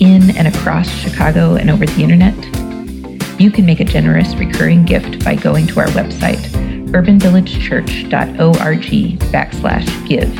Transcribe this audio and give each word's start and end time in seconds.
in 0.00 0.36
and 0.36 0.48
across 0.48 0.88
Chicago 0.88 1.54
and 1.54 1.70
over 1.70 1.86
the 1.86 2.02
internet? 2.02 2.34
You 3.40 3.50
can 3.50 3.66
make 3.66 3.80
a 3.80 3.84
generous 3.84 4.34
recurring 4.36 4.84
gift 4.84 5.24
by 5.24 5.34
going 5.34 5.66
to 5.68 5.80
our 5.80 5.86
website, 5.88 6.38
urbanvillagechurch.org 6.90 9.18
backslash 9.32 10.08
give. 10.08 10.38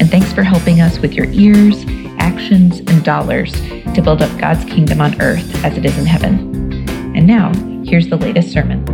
And 0.00 0.10
thanks 0.10 0.32
for 0.32 0.42
helping 0.42 0.80
us 0.80 0.98
with 0.98 1.14
your 1.14 1.26
ears, 1.26 1.84
actions, 2.18 2.80
and 2.80 3.04
dollars 3.04 3.52
to 3.52 4.02
build 4.02 4.22
up 4.22 4.40
God's 4.40 4.64
kingdom 4.64 5.00
on 5.00 5.20
earth 5.20 5.64
as 5.64 5.78
it 5.78 5.84
is 5.84 5.96
in 5.96 6.06
heaven. 6.06 6.52
And 7.16 7.26
now, 7.26 7.52
here's 7.84 8.08
the 8.08 8.16
latest 8.16 8.52
sermon. 8.52 8.84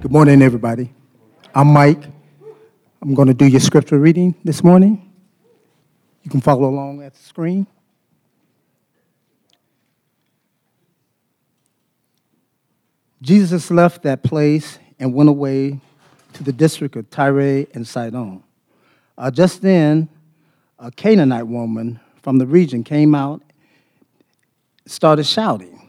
Good 0.00 0.12
morning, 0.12 0.42
everybody. 0.42 0.92
I'm 1.54 1.68
Mike. 1.68 2.02
I'm 3.00 3.14
going 3.14 3.28
to 3.28 3.34
do 3.34 3.46
your 3.46 3.60
scripture 3.60 3.98
reading 3.98 4.34
this 4.44 4.62
morning. 4.62 5.10
You 6.22 6.30
can 6.30 6.40
follow 6.40 6.68
along 6.68 7.02
at 7.02 7.14
the 7.14 7.22
screen. 7.22 7.66
Jesus 13.20 13.70
left 13.70 14.02
that 14.02 14.22
place 14.22 14.78
and 14.98 15.12
went 15.12 15.28
away 15.28 15.80
to 16.34 16.44
the 16.44 16.52
district 16.52 16.94
of 16.96 17.10
Tyre 17.10 17.66
and 17.74 17.86
Sidon. 17.86 18.42
Uh, 19.16 19.30
just 19.30 19.62
then, 19.62 20.08
a 20.78 20.90
Canaanite 20.90 21.48
woman 21.48 21.98
from 22.22 22.38
the 22.38 22.46
region 22.46 22.84
came 22.84 23.14
out, 23.14 23.42
started 24.86 25.26
shouting, 25.26 25.88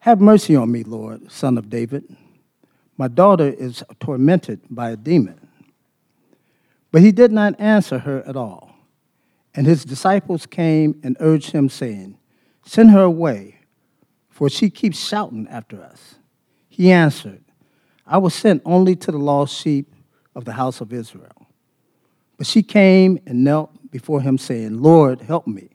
Have 0.00 0.20
mercy 0.20 0.54
on 0.54 0.70
me, 0.70 0.82
Lord, 0.82 1.32
son 1.32 1.56
of 1.56 1.70
David. 1.70 2.04
My 2.98 3.08
daughter 3.08 3.48
is 3.48 3.82
tormented 4.00 4.60
by 4.70 4.90
a 4.90 4.96
demon. 4.96 5.48
But 6.92 7.02
he 7.02 7.12
did 7.12 7.32
not 7.32 7.58
answer 7.58 7.98
her 8.00 8.22
at 8.26 8.36
all. 8.36 8.74
And 9.54 9.66
his 9.66 9.84
disciples 9.84 10.44
came 10.46 11.00
and 11.02 11.16
urged 11.20 11.52
him, 11.52 11.68
saying, 11.68 12.18
Send 12.64 12.90
her 12.90 13.02
away 13.02 13.55
for 14.36 14.50
she 14.50 14.68
keeps 14.68 14.98
shouting 14.98 15.48
after 15.48 15.82
us. 15.82 16.16
He 16.68 16.92
answered, 16.92 17.42
I 18.06 18.18
was 18.18 18.34
sent 18.34 18.60
only 18.66 18.94
to 18.96 19.10
the 19.10 19.16
lost 19.16 19.58
sheep 19.58 19.94
of 20.34 20.44
the 20.44 20.52
house 20.52 20.82
of 20.82 20.92
Israel. 20.92 21.48
But 22.36 22.46
she 22.46 22.62
came 22.62 23.18
and 23.24 23.44
knelt 23.44 23.90
before 23.90 24.20
him, 24.20 24.36
saying, 24.36 24.76
Lord, 24.82 25.22
help 25.22 25.46
me. 25.46 25.70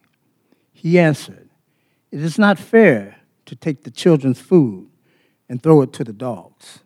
He 0.74 1.00
answered, 1.00 1.50
It 2.12 2.22
is 2.22 2.38
not 2.38 2.60
fair 2.60 3.16
to 3.48 3.56
take 3.56 3.84
the 3.84 3.90
children's 3.90 4.40
food 4.40 4.92
and 5.50 5.64
throw 5.64 5.82
it 5.82 5.92
to 5.94 6.04
the 6.04 6.14
dogs. 6.14 6.82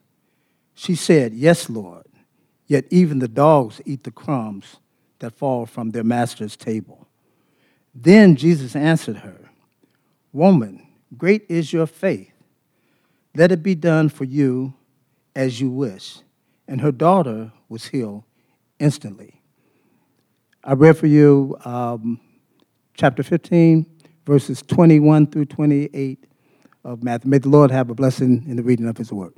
She 0.76 0.96
said, 0.96 1.34
Yes, 1.34 1.70
Lord, 1.70 2.08
yet 2.68 2.86
even 2.90 3.20
the 3.20 3.28
dogs 3.28 3.81
eat 3.86 4.06
the 4.06 4.12
crumbs 4.12 4.78
that 5.20 5.38
fall 5.38 5.66
from 5.66 5.92
their 5.92 6.06
master's 6.06 6.56
table. 6.56 7.09
Then 7.94 8.38
Jesus 8.38 8.78
answered 8.78 9.18
her, 9.18 9.50
Woman, 10.31 10.84
Great 11.17 11.45
is 11.50 11.72
your 11.72 11.86
faith. 11.86 12.31
Let 13.36 13.52
it 13.52 13.61
be 13.61 13.75
done 13.75 14.09
for 14.09 14.23
you 14.23 14.73
as 15.35 15.59
you 15.62 15.69
wish. 15.69 16.19
And 16.68 16.81
her 16.81 16.91
daughter 16.91 17.52
was 17.69 17.85
healed 17.85 18.24
instantly. 18.79 19.41
I 20.63 20.74
read 20.74 20.97
for 20.97 21.07
you 21.07 21.57
um, 21.63 22.19
chapter 22.96 23.22
15, 23.22 23.85
verses 24.25 24.62
21 24.63 25.28
through 25.28 25.46
28 25.46 26.25
of 26.84 27.03
Matthew. 27.03 27.29
May 27.29 27.38
the 27.38 27.50
Lord 27.50 27.72
have 27.72 27.90
a 27.90 27.94
blessing 27.94 28.44
in 28.47 28.56
the 28.56 28.63
reading 28.63 28.88
of 28.88 28.97
his 28.97 29.12
word. 29.12 29.34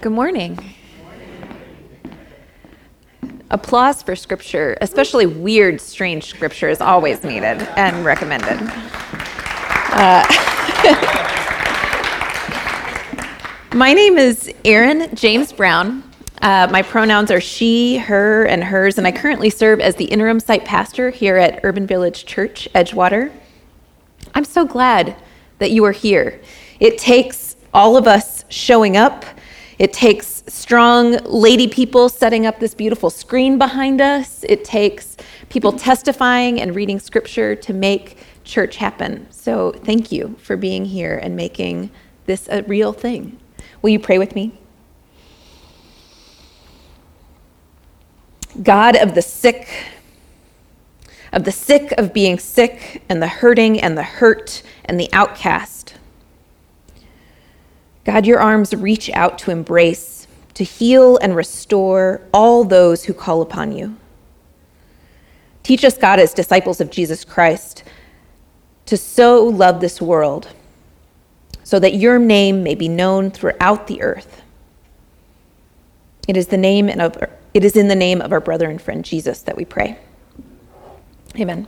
Good 0.00 0.12
morning 0.12 0.74
applause 3.54 4.02
for 4.02 4.16
scripture, 4.16 4.76
especially 4.80 5.26
weird, 5.26 5.80
strange 5.80 6.24
scripture, 6.24 6.68
is 6.68 6.80
always 6.80 7.22
needed 7.22 7.62
and 7.76 8.04
recommended. 8.04 8.58
Uh, 9.96 10.24
my 13.74 13.92
name 13.94 14.18
is 14.18 14.52
Erin 14.64 15.14
James 15.14 15.52
Brown. 15.52 16.02
Uh, 16.42 16.66
my 16.72 16.82
pronouns 16.82 17.30
are 17.30 17.40
she, 17.40 17.96
her, 17.98 18.44
and 18.44 18.64
hers, 18.64 18.98
and 18.98 19.06
I 19.06 19.12
currently 19.12 19.50
serve 19.50 19.78
as 19.78 19.94
the 19.94 20.06
interim 20.06 20.40
site 20.40 20.64
pastor 20.64 21.10
here 21.10 21.36
at 21.36 21.60
Urban 21.62 21.86
Village 21.86 22.26
Church, 22.26 22.68
Edgewater. 22.74 23.30
I'm 24.34 24.44
so 24.44 24.66
glad 24.66 25.14
that 25.60 25.70
you 25.70 25.84
are 25.84 25.92
here. 25.92 26.40
It 26.80 26.98
takes 26.98 27.54
all 27.72 27.96
of 27.96 28.08
us 28.08 28.44
showing 28.48 28.96
up 28.96 29.24
it 29.78 29.92
takes 29.92 30.33
strong 30.46 31.18
lady 31.24 31.66
people 31.68 32.08
setting 32.08 32.46
up 32.46 32.60
this 32.60 32.74
beautiful 32.74 33.10
screen 33.10 33.58
behind 33.58 34.00
us. 34.00 34.44
It 34.48 34.64
takes 34.64 35.16
people 35.48 35.72
testifying 35.72 36.60
and 36.60 36.74
reading 36.74 36.98
scripture 36.98 37.54
to 37.56 37.72
make 37.72 38.18
church 38.44 38.76
happen. 38.76 39.26
So 39.30 39.72
thank 39.72 40.12
you 40.12 40.36
for 40.38 40.56
being 40.56 40.84
here 40.84 41.16
and 41.16 41.34
making 41.34 41.90
this 42.26 42.48
a 42.50 42.62
real 42.62 42.92
thing. 42.92 43.38
Will 43.82 43.90
you 43.90 44.00
pray 44.00 44.18
with 44.18 44.34
me? 44.34 44.58
God 48.62 48.96
of 48.96 49.14
the 49.14 49.22
sick, 49.22 49.68
of 51.32 51.44
the 51.44 51.52
sick 51.52 51.92
of 51.98 52.12
being 52.12 52.38
sick, 52.38 53.02
and 53.08 53.20
the 53.20 53.26
hurting, 53.26 53.80
and 53.80 53.98
the 53.98 54.04
hurt, 54.04 54.62
and 54.84 55.00
the 55.00 55.08
outcast. 55.12 55.94
God, 58.04 58.26
your 58.26 58.38
arms 58.38 58.74
reach 58.74 59.10
out 59.10 59.38
to 59.40 59.50
embrace, 59.50 60.13
to 60.54 60.64
heal 60.64 61.16
and 61.18 61.36
restore 61.36 62.22
all 62.32 62.64
those 62.64 63.04
who 63.04 63.12
call 63.12 63.42
upon 63.42 63.72
you. 63.72 63.96
Teach 65.62 65.84
us, 65.84 65.98
God, 65.98 66.20
as 66.20 66.32
disciples 66.34 66.80
of 66.80 66.90
Jesus 66.90 67.24
Christ, 67.24 67.84
to 68.86 68.96
so 68.96 69.42
love 69.42 69.80
this 69.80 70.00
world 70.00 70.48
so 71.64 71.78
that 71.78 71.94
your 71.94 72.18
name 72.18 72.62
may 72.62 72.74
be 72.74 72.88
known 72.88 73.30
throughout 73.30 73.86
the 73.86 74.02
earth. 74.02 74.42
It 76.28 76.36
is 76.36 76.46
the 76.48 76.56
name 76.56 76.88
and 76.88 77.00
of, 77.00 77.16
it 77.54 77.64
is 77.64 77.76
in 77.76 77.88
the 77.88 77.96
name 77.96 78.20
of 78.20 78.32
our 78.32 78.40
brother 78.40 78.70
and 78.70 78.80
friend 78.80 79.04
Jesus 79.04 79.42
that 79.42 79.56
we 79.56 79.64
pray. 79.64 79.98
Amen. 81.38 81.66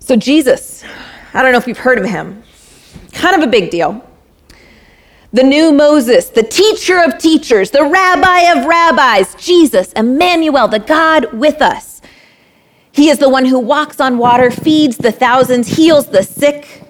So 0.00 0.16
Jesus, 0.16 0.84
I 1.32 1.42
don't 1.42 1.52
know 1.52 1.58
if 1.58 1.66
you've 1.66 1.78
heard 1.78 1.98
of 1.98 2.04
him. 2.04 2.42
Kind 3.12 3.40
of 3.40 3.48
a 3.48 3.50
big 3.50 3.70
deal. 3.70 4.05
The 5.36 5.42
new 5.42 5.70
Moses, 5.70 6.30
the 6.30 6.42
teacher 6.42 6.98
of 6.98 7.18
teachers, 7.18 7.70
the 7.70 7.84
rabbi 7.84 8.52
of 8.52 8.64
rabbis, 8.64 9.34
Jesus, 9.34 9.92
Emmanuel, 9.92 10.66
the 10.66 10.78
God 10.78 11.30
with 11.34 11.60
us. 11.60 12.00
He 12.90 13.10
is 13.10 13.18
the 13.18 13.28
one 13.28 13.44
who 13.44 13.58
walks 13.58 14.00
on 14.00 14.16
water, 14.16 14.50
feeds 14.50 14.96
the 14.96 15.12
thousands, 15.12 15.76
heals 15.76 16.06
the 16.06 16.22
sick. 16.22 16.84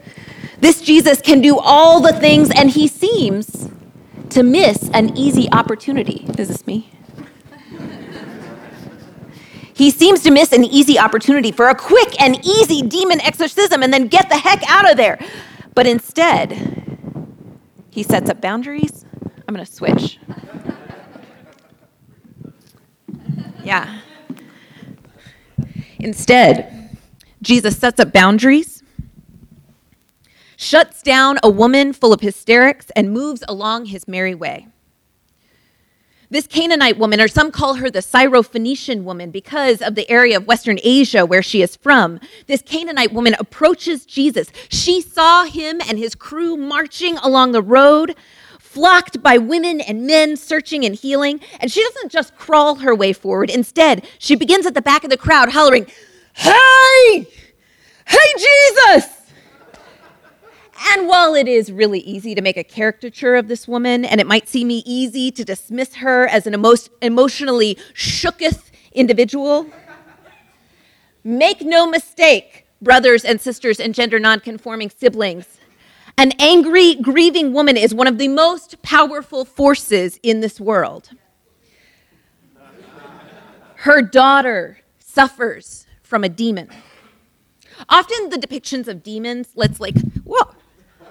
This 0.60 0.80
Jesus 0.80 1.20
can 1.20 1.40
do 1.40 1.58
all 1.58 2.00
the 2.00 2.12
things, 2.12 2.52
and 2.54 2.70
he 2.70 2.86
seems 2.86 3.68
to 4.28 4.44
miss 4.44 4.90
an 4.90 5.16
easy 5.16 5.50
opportunity. 5.50 6.24
Is 6.38 6.46
this 6.46 6.64
me? 6.68 6.88
he 9.74 9.90
seems 9.90 10.22
to 10.22 10.30
miss 10.30 10.52
an 10.52 10.62
easy 10.62 11.00
opportunity 11.00 11.50
for 11.50 11.66
a 11.66 11.74
quick 11.74 12.22
and 12.22 12.38
easy 12.46 12.80
demon 12.82 13.20
exorcism 13.22 13.82
and 13.82 13.92
then 13.92 14.06
get 14.06 14.28
the 14.28 14.38
heck 14.38 14.62
out 14.70 14.88
of 14.88 14.96
there. 14.96 15.18
But 15.74 15.88
instead, 15.88 16.85
he 17.96 18.02
sets 18.02 18.28
up 18.28 18.42
boundaries. 18.42 19.06
I'm 19.48 19.54
going 19.54 19.64
to 19.64 19.72
switch. 19.72 20.18
Yeah. 23.64 24.00
Instead, 25.98 26.98
Jesus 27.40 27.78
sets 27.78 27.98
up 27.98 28.12
boundaries, 28.12 28.82
shuts 30.58 31.00
down 31.00 31.38
a 31.42 31.48
woman 31.48 31.94
full 31.94 32.12
of 32.12 32.20
hysterics, 32.20 32.90
and 32.94 33.12
moves 33.12 33.42
along 33.48 33.86
his 33.86 34.06
merry 34.06 34.34
way. 34.34 34.68
This 36.28 36.46
Canaanite 36.46 36.98
woman, 36.98 37.20
or 37.20 37.28
some 37.28 37.52
call 37.52 37.74
her 37.74 37.88
the 37.88 38.00
Syrophoenician 38.00 39.04
woman 39.04 39.30
because 39.30 39.80
of 39.80 39.94
the 39.94 40.08
area 40.10 40.36
of 40.36 40.46
Western 40.46 40.78
Asia 40.82 41.24
where 41.24 41.42
she 41.42 41.62
is 41.62 41.76
from, 41.76 42.18
this 42.46 42.62
Canaanite 42.62 43.12
woman 43.12 43.36
approaches 43.38 44.04
Jesus. 44.04 44.48
She 44.68 45.00
saw 45.00 45.44
him 45.44 45.80
and 45.88 45.98
his 45.98 46.14
crew 46.16 46.56
marching 46.56 47.16
along 47.18 47.52
the 47.52 47.62
road 47.62 48.16
flocked 48.58 49.22
by 49.22 49.38
women 49.38 49.80
and 49.80 50.06
men 50.06 50.36
searching 50.36 50.84
and 50.84 50.94
healing. 50.94 51.40
And 51.60 51.70
she 51.70 51.82
doesn't 51.82 52.12
just 52.12 52.36
crawl 52.36 52.76
her 52.76 52.94
way 52.94 53.12
forward. 53.12 53.48
Instead, 53.48 54.06
she 54.18 54.34
begins 54.34 54.66
at 54.66 54.74
the 54.74 54.82
back 54.82 55.04
of 55.04 55.10
the 55.10 55.16
crowd 55.16 55.50
hollering, 55.50 55.86
Hey! 56.34 57.26
Hey, 58.04 58.34
Jesus! 58.36 59.15
And 60.78 61.08
while 61.08 61.34
it 61.34 61.48
is 61.48 61.72
really 61.72 62.00
easy 62.00 62.34
to 62.34 62.42
make 62.42 62.56
a 62.56 62.64
caricature 62.64 63.34
of 63.34 63.48
this 63.48 63.66
woman, 63.66 64.04
and 64.04 64.20
it 64.20 64.26
might 64.26 64.48
seem 64.48 64.70
easy 64.70 65.30
to 65.30 65.44
dismiss 65.44 65.96
her 65.96 66.26
as 66.28 66.46
an 66.46 66.54
emo- 66.54 66.74
emotionally 67.00 67.78
shooketh 67.94 68.70
individual, 68.92 69.66
make 71.24 71.62
no 71.62 71.86
mistake, 71.86 72.66
brothers 72.82 73.24
and 73.24 73.40
sisters 73.40 73.80
and 73.80 73.94
gender 73.94 74.18
nonconforming 74.18 74.90
siblings. 74.90 75.46
An 76.18 76.32
angry, 76.38 76.94
grieving 76.94 77.52
woman 77.52 77.76
is 77.76 77.94
one 77.94 78.06
of 78.06 78.18
the 78.18 78.28
most 78.28 78.80
powerful 78.82 79.44
forces 79.44 80.18
in 80.22 80.40
this 80.40 80.60
world. 80.60 81.10
Her 83.76 84.02
daughter 84.02 84.78
suffers 84.98 85.86
from 86.02 86.24
a 86.24 86.28
demon. 86.28 86.68
Often 87.88 88.30
the 88.30 88.36
depictions 88.36 88.88
of 88.88 89.02
demons, 89.02 89.48
let's 89.54 89.80
like, 89.80 89.96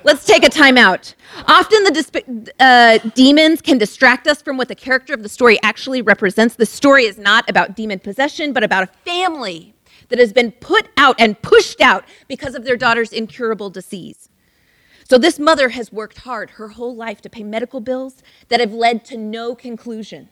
let's 0.06 0.24
take 0.24 0.46
a 0.46 0.50
time 0.50 0.78
out. 0.78 1.13
Often 1.48 1.84
the 1.84 1.92
disp- 1.92 2.54
uh, 2.60 3.00
demons 3.16 3.62
can 3.62 3.78
distract 3.78 4.28
us 4.28 4.42
from 4.42 4.56
what 4.56 4.69
the 4.69 4.75
character 4.75 5.13
of 5.13 5.24
the 5.24 5.30
story 5.30 5.60
actually 5.63 6.02
represents. 6.02 6.56
The 6.56 6.66
story 6.66 7.04
is 7.06 7.18
not 7.18 7.50
about 7.50 7.75
demon 7.75 8.00
possession, 8.00 8.54
but 8.54 8.63
about 8.63 8.84
a 8.84 8.88
family 9.04 9.74
that 10.10 10.19
has 10.19 10.31
been 10.31 10.52
put 10.52 10.88
out 10.96 11.16
and 11.19 11.42
pushed 11.42 11.81
out 11.81 12.06
because 12.28 12.54
of 12.54 12.63
their 12.63 12.78
daughter's 12.78 13.12
incurable 13.12 13.72
disease. 13.72 14.30
So 15.10 15.18
this 15.18 15.40
mother 15.40 15.69
has 15.69 15.92
worked 15.92 16.19
hard 16.19 16.52
her 16.52 16.69
whole 16.69 16.96
life 16.96 17.22
to 17.22 17.30
pay 17.30 17.44
medical 17.44 17.80
bills 17.80 18.24
that 18.50 18.60
have 18.60 18.74
led 18.74 19.04
to 19.06 19.18
no 19.18 19.56
conclusion. 19.56 20.30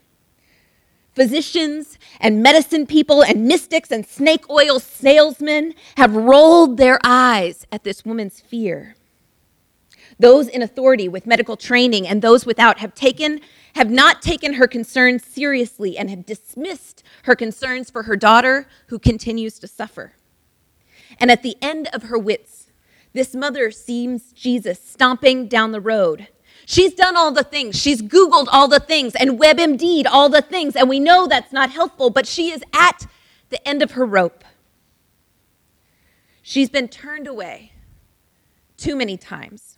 Physicians 1.15 1.99
and 2.19 2.41
medicine 2.41 2.87
people 2.87 3.23
and 3.23 3.45
mystics 3.45 3.91
and 3.91 4.05
snake 4.05 4.49
oil 4.49 4.79
salesmen 4.79 5.73
have 5.97 6.15
rolled 6.15 6.77
their 6.77 6.99
eyes 7.03 7.67
at 7.71 7.83
this 7.83 8.03
woman's 8.03 8.39
fear. 8.39 8.95
Those 10.19 10.47
in 10.47 10.61
authority 10.61 11.07
with 11.07 11.25
medical 11.25 11.57
training 11.57 12.07
and 12.07 12.21
those 12.21 12.45
without 12.45 12.79
have 12.79 12.93
taken 12.93 13.41
have 13.75 13.89
not 13.89 14.21
taken 14.21 14.53
her 14.53 14.67
concerns 14.67 15.25
seriously 15.25 15.97
and 15.97 16.09
have 16.09 16.25
dismissed 16.25 17.03
her 17.23 17.35
concerns 17.35 17.89
for 17.89 18.03
her 18.03 18.15
daughter 18.15 18.67
who 18.87 18.99
continues 18.99 19.59
to 19.59 19.67
suffer. 19.67 20.13
And 21.19 21.31
at 21.31 21.43
the 21.43 21.57
end 21.61 21.89
of 21.93 22.03
her 22.03 22.17
wits, 22.17 22.67
this 23.13 23.35
mother 23.35 23.71
sees 23.71 24.31
Jesus 24.31 24.79
stomping 24.79 25.47
down 25.47 25.71
the 25.71 25.81
road. 25.81 26.27
She's 26.65 26.93
done 26.93 27.17
all 27.17 27.31
the 27.31 27.43
things. 27.43 27.79
She's 27.79 28.01
Googled 28.01 28.47
all 28.51 28.67
the 28.67 28.79
things 28.79 29.15
and 29.15 29.39
WebMD'd 29.39 30.07
all 30.07 30.29
the 30.29 30.41
things. 30.41 30.75
And 30.75 30.87
we 30.87 30.99
know 30.99 31.27
that's 31.27 31.51
not 31.51 31.71
helpful, 31.71 32.09
but 32.09 32.25
she 32.25 32.51
is 32.51 32.63
at 32.73 33.07
the 33.49 33.65
end 33.67 33.81
of 33.81 33.91
her 33.91 34.05
rope. 34.05 34.43
She's 36.41 36.69
been 36.69 36.87
turned 36.87 37.27
away 37.27 37.73
too 38.77 38.95
many 38.95 39.17
times 39.17 39.77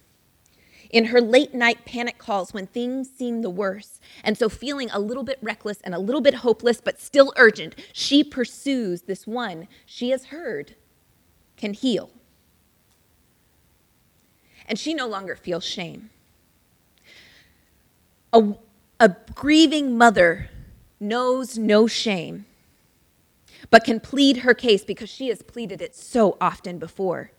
in 0.90 1.06
her 1.06 1.22
late 1.22 1.54
night 1.54 1.86
panic 1.86 2.18
calls 2.18 2.54
when 2.54 2.68
things 2.68 3.10
seem 3.10 3.42
the 3.42 3.50
worst. 3.50 4.02
And 4.24 4.38
so, 4.38 4.50
feeling 4.50 4.90
a 4.92 5.00
little 5.00 5.24
bit 5.24 5.40
reckless 5.42 5.82
and 5.82 5.94
a 5.94 6.00
little 6.00 6.22
bit 6.22 6.36
hopeless, 6.36 6.82
but 6.82 7.02
still 7.02 7.34
urgent, 7.38 7.76
she 7.94 8.24
pursues 8.24 9.04
this 9.04 9.26
one 9.28 9.68
she 9.86 10.10
has 10.12 10.26
heard 10.26 10.76
can 11.58 11.74
heal. 11.74 12.10
And 14.68 14.80
she 14.80 14.94
no 14.94 15.08
longer 15.08 15.36
feels 15.36 15.64
shame. 15.64 16.10
A, 18.34 18.56
a 19.00 19.16
grieving 19.34 19.98
mother 19.98 20.50
knows 21.00 21.58
no 21.58 21.88
shame, 21.88 22.46
but 23.70 23.84
can 23.84 24.00
plead 24.00 24.38
her 24.38 24.54
case 24.54 24.84
because 24.84 25.10
she 25.10 25.30
has 25.30 25.42
pleaded 25.42 25.82
it 25.82 25.96
so 25.96 26.38
often 26.42 26.80
before. 26.80 27.32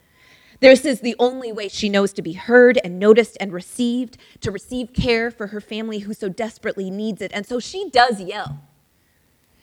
This 0.61 0.85
is 0.85 1.01
the 1.01 1.15
only 1.19 1.53
way 1.53 1.69
she 1.69 1.89
knows 1.89 2.13
to 2.15 2.23
be 2.23 2.33
heard 2.33 2.79
and 2.83 2.99
noticed 2.99 3.37
and 3.41 3.53
received, 3.53 4.17
to 4.41 4.51
receive 4.51 4.93
care 4.93 5.31
for 5.31 5.49
her 5.49 5.61
family 5.61 6.01
who 6.01 6.15
so 6.15 6.29
desperately 6.29 6.91
needs 6.91 7.21
it. 7.21 7.31
And 7.35 7.47
so 7.47 7.61
she 7.61 7.91
does 7.91 8.21
yell. 8.21 8.61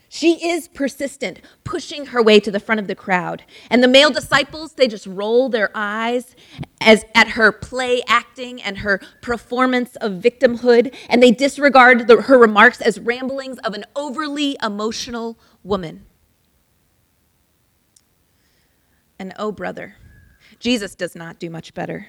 She 0.08 0.48
is 0.48 0.68
persistent, 0.68 1.42
pushing 1.64 2.06
her 2.08 2.22
way 2.22 2.40
to 2.40 2.52
the 2.52 2.60
front 2.60 2.80
of 2.80 2.86
the 2.86 2.94
crowd. 2.94 3.44
And 3.72 3.82
the 3.82 3.88
male 3.88 4.12
disciples, 4.12 4.74
they 4.74 4.88
just 4.88 5.08
roll 5.08 5.50
their 5.50 5.72
eyes 5.74 6.36
as 6.80 7.04
at 7.16 7.30
her 7.30 7.52
play 7.52 8.04
acting 8.08 8.62
and 8.62 8.78
her 8.78 9.02
performance 9.24 9.96
of 9.96 10.12
victimhood, 10.12 10.96
and 11.10 11.24
they 11.24 11.32
disregard 11.32 12.08
the, 12.08 12.22
her 12.22 12.38
remarks 12.38 12.80
as 12.80 13.00
ramblings 13.00 13.58
of 13.64 13.74
an 13.74 13.86
overly 13.96 14.56
emotional 14.62 15.36
woman. 15.64 16.06
And 19.18 19.34
oh, 19.40 19.52
brother, 19.52 19.96
Jesus 20.60 20.96
does 20.96 21.16
not 21.16 21.40
do 21.40 21.50
much 21.50 21.74
better. 21.74 22.08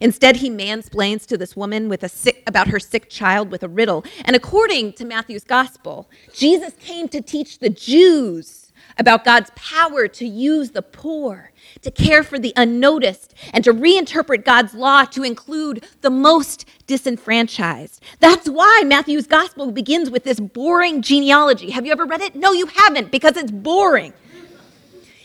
Instead, 0.00 0.36
he 0.36 0.50
mansplains 0.50 1.26
to 1.26 1.36
this 1.36 1.56
woman 1.56 1.88
with 1.88 2.02
a 2.02 2.08
sick, 2.08 2.42
about 2.46 2.68
her 2.68 2.78
sick 2.78 3.08
child 3.08 3.50
with 3.50 3.62
a 3.62 3.68
riddle. 3.68 4.04
And 4.24 4.36
according 4.36 4.92
to 4.94 5.04
Matthew's 5.04 5.44
gospel, 5.44 6.08
Jesus 6.32 6.74
came 6.78 7.08
to 7.08 7.20
teach 7.20 7.58
the 7.58 7.70
Jews 7.70 8.72
about 8.98 9.24
God's 9.24 9.50
power 9.56 10.08
to 10.08 10.26
use 10.26 10.70
the 10.70 10.82
poor, 10.82 11.52
to 11.82 11.90
care 11.90 12.22
for 12.22 12.38
the 12.38 12.52
unnoticed, 12.56 13.34
and 13.52 13.64
to 13.64 13.72
reinterpret 13.72 14.44
God's 14.44 14.74
law 14.74 15.04
to 15.06 15.22
include 15.22 15.86
the 16.02 16.10
most 16.10 16.66
disenfranchised. 16.86 18.02
That's 18.18 18.48
why 18.48 18.82
Matthew's 18.84 19.26
gospel 19.26 19.70
begins 19.70 20.10
with 20.10 20.24
this 20.24 20.40
boring 20.40 21.02
genealogy. 21.02 21.70
Have 21.70 21.86
you 21.86 21.92
ever 21.92 22.04
read 22.04 22.20
it? 22.20 22.34
No, 22.34 22.52
you 22.52 22.66
haven't, 22.66 23.10
because 23.10 23.36
it's 23.36 23.50
boring. 23.50 24.12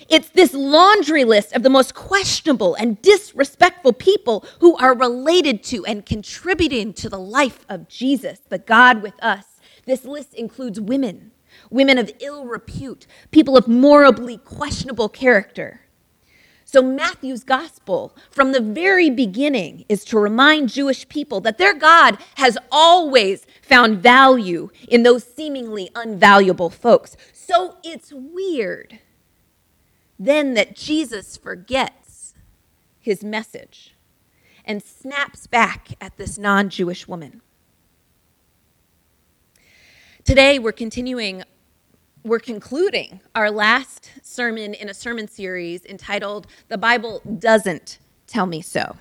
It's 0.08 0.30
this 0.30 0.54
laundry 0.54 1.24
list 1.24 1.54
of 1.54 1.64
the 1.64 1.70
most 1.70 1.96
questionable 1.96 2.76
and 2.76 3.02
disrespectful 3.02 3.94
people 3.94 4.46
who 4.60 4.76
are 4.78 4.96
related 4.96 5.64
to 5.66 5.86
and 5.86 6.06
contributing 6.06 6.94
to 6.94 7.10
the 7.10 7.20
life 7.20 7.66
of 7.68 7.88
Jesus, 7.88 8.40
the 8.50 8.60
God 8.60 9.02
with 9.02 9.16
us. 9.24 9.46
This 9.86 10.06
list 10.06 10.34
includes 10.36 10.80
women, 10.80 11.32
women 11.72 11.98
of 11.98 12.12
ill 12.20 12.46
repute, 12.46 13.08
people 13.32 13.58
of 13.58 13.68
morally 13.68 14.38
questionable 14.38 15.10
character. 15.10 15.82
So, 16.68 16.82
Matthew's 16.82 17.44
gospel 17.44 18.16
from 18.32 18.52
the 18.52 18.60
very 18.60 19.10
beginning 19.10 19.86
is 19.88 20.04
to 20.06 20.20
remind 20.20 20.70
Jewish 20.70 21.08
people 21.08 21.40
that 21.42 21.60
their 21.60 21.76
God 21.76 22.18
has 22.36 22.58
always 22.72 23.46
found 23.62 24.00
value 24.00 24.70
in 24.88 25.04
those 25.04 25.24
seemingly 25.24 25.90
unvaluable 25.94 26.74
folks. 26.74 27.16
So, 27.34 27.78
it's 27.84 28.12
weird 28.12 29.00
then 30.18 30.54
that 30.54 30.76
Jesus 30.76 31.38
forgets 31.38 32.34
his 33.00 33.24
message 33.24 33.96
and 34.64 34.82
snaps 34.82 35.48
back 35.48 35.90
at 36.02 36.18
this 36.18 36.38
non 36.38 36.70
Jewish 36.70 37.08
woman. 37.08 37.42
Today, 40.24 40.58
we're 40.58 40.72
continuing, 40.72 41.44
we're 42.24 42.40
concluding 42.40 43.20
our 43.36 43.52
last 43.52 44.12
sermon 44.24 44.74
in 44.74 44.90
a 44.90 44.94
sermon 44.94 45.28
series 45.28 45.86
entitled 45.86 46.48
The 46.68 46.80
Bible 46.80 47.22
Doesn't 47.38 48.00
Tell 48.26 48.48
Me 48.48 48.62
So. 48.62 48.96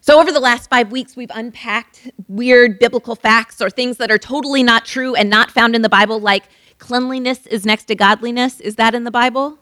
So, 0.00 0.20
over 0.20 0.30
the 0.30 0.40
last 0.40 0.70
five 0.70 0.92
weeks, 0.92 1.16
we've 1.16 1.30
unpacked 1.34 2.10
weird 2.28 2.78
biblical 2.78 3.16
facts 3.16 3.60
or 3.60 3.70
things 3.70 3.96
that 3.96 4.10
are 4.10 4.18
totally 4.18 4.62
not 4.62 4.84
true 4.84 5.14
and 5.14 5.28
not 5.28 5.50
found 5.50 5.74
in 5.74 5.82
the 5.82 5.88
Bible, 5.88 6.20
like 6.20 6.44
cleanliness 6.78 7.46
is 7.46 7.64
next 7.64 7.84
to 7.84 7.94
godliness. 7.94 8.60
Is 8.60 8.76
that 8.76 8.94
in 8.94 9.04
the 9.04 9.10
Bible? 9.10 9.58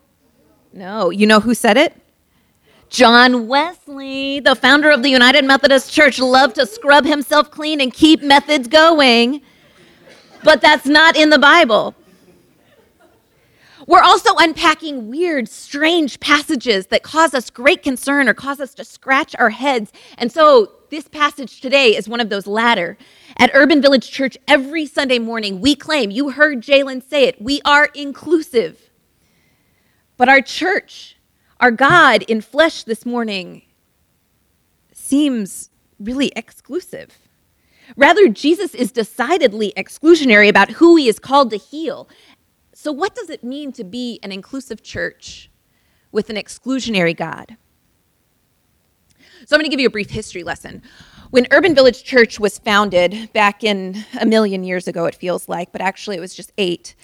No. 0.72 1.10
You 1.10 1.26
know 1.26 1.40
who 1.40 1.54
said 1.54 1.76
it? 1.76 1.96
John 2.88 3.46
Wesley, 3.46 4.40
the 4.40 4.56
founder 4.56 4.90
of 4.90 5.02
the 5.02 5.10
United 5.10 5.44
Methodist 5.44 5.92
Church, 5.92 6.18
loved 6.18 6.56
to 6.56 6.66
scrub 6.66 7.04
himself 7.04 7.50
clean 7.50 7.80
and 7.80 7.92
keep 7.92 8.22
methods 8.22 8.66
going. 8.66 9.42
But 10.42 10.60
that's 10.60 10.86
not 10.86 11.16
in 11.16 11.30
the 11.30 11.38
Bible. 11.38 11.94
We're 13.86 14.02
also 14.02 14.30
unpacking 14.38 15.08
weird, 15.08 15.48
strange 15.48 16.20
passages 16.20 16.88
that 16.88 17.02
cause 17.02 17.34
us 17.34 17.50
great 17.50 17.82
concern 17.82 18.28
or 18.28 18.34
cause 18.34 18.60
us 18.60 18.74
to 18.74 18.84
scratch 18.84 19.34
our 19.38 19.50
heads. 19.50 19.92
And 20.18 20.30
so 20.30 20.72
this 20.90 21.08
passage 21.08 21.60
today 21.60 21.96
is 21.96 22.08
one 22.08 22.20
of 22.20 22.28
those 22.28 22.46
latter. 22.46 22.98
At 23.38 23.50
Urban 23.54 23.80
Village 23.80 24.10
Church, 24.10 24.36
every 24.46 24.86
Sunday 24.86 25.18
morning, 25.18 25.60
we 25.60 25.74
claim, 25.74 26.10
you 26.10 26.30
heard 26.30 26.60
Jalen 26.60 27.08
say 27.08 27.24
it, 27.24 27.40
we 27.40 27.60
are 27.64 27.86
inclusive. 27.94 28.89
But 30.20 30.28
our 30.28 30.42
church, 30.42 31.16
our 31.60 31.70
God 31.70 32.24
in 32.24 32.42
flesh 32.42 32.82
this 32.82 33.06
morning, 33.06 33.62
seems 34.92 35.70
really 35.98 36.30
exclusive. 36.36 37.16
Rather, 37.96 38.28
Jesus 38.28 38.74
is 38.74 38.92
decidedly 38.92 39.72
exclusionary 39.78 40.50
about 40.50 40.72
who 40.72 40.96
he 40.96 41.08
is 41.08 41.18
called 41.18 41.48
to 41.52 41.56
heal. 41.56 42.06
So, 42.74 42.92
what 42.92 43.14
does 43.14 43.30
it 43.30 43.42
mean 43.42 43.72
to 43.72 43.82
be 43.82 44.20
an 44.22 44.30
inclusive 44.30 44.82
church 44.82 45.50
with 46.12 46.28
an 46.28 46.36
exclusionary 46.36 47.16
God? 47.16 47.56
So, 49.46 49.56
I'm 49.56 49.60
going 49.60 49.70
to 49.70 49.74
give 49.74 49.80
you 49.80 49.86
a 49.86 49.90
brief 49.90 50.10
history 50.10 50.42
lesson. 50.42 50.82
When 51.30 51.46
Urban 51.50 51.74
Village 51.74 52.04
Church 52.04 52.38
was 52.38 52.58
founded 52.58 53.32
back 53.32 53.64
in 53.64 54.04
a 54.20 54.26
million 54.26 54.64
years 54.64 54.86
ago, 54.86 55.06
it 55.06 55.14
feels 55.14 55.48
like, 55.48 55.72
but 55.72 55.80
actually 55.80 56.18
it 56.18 56.20
was 56.20 56.34
just 56.34 56.52
eight. 56.58 56.94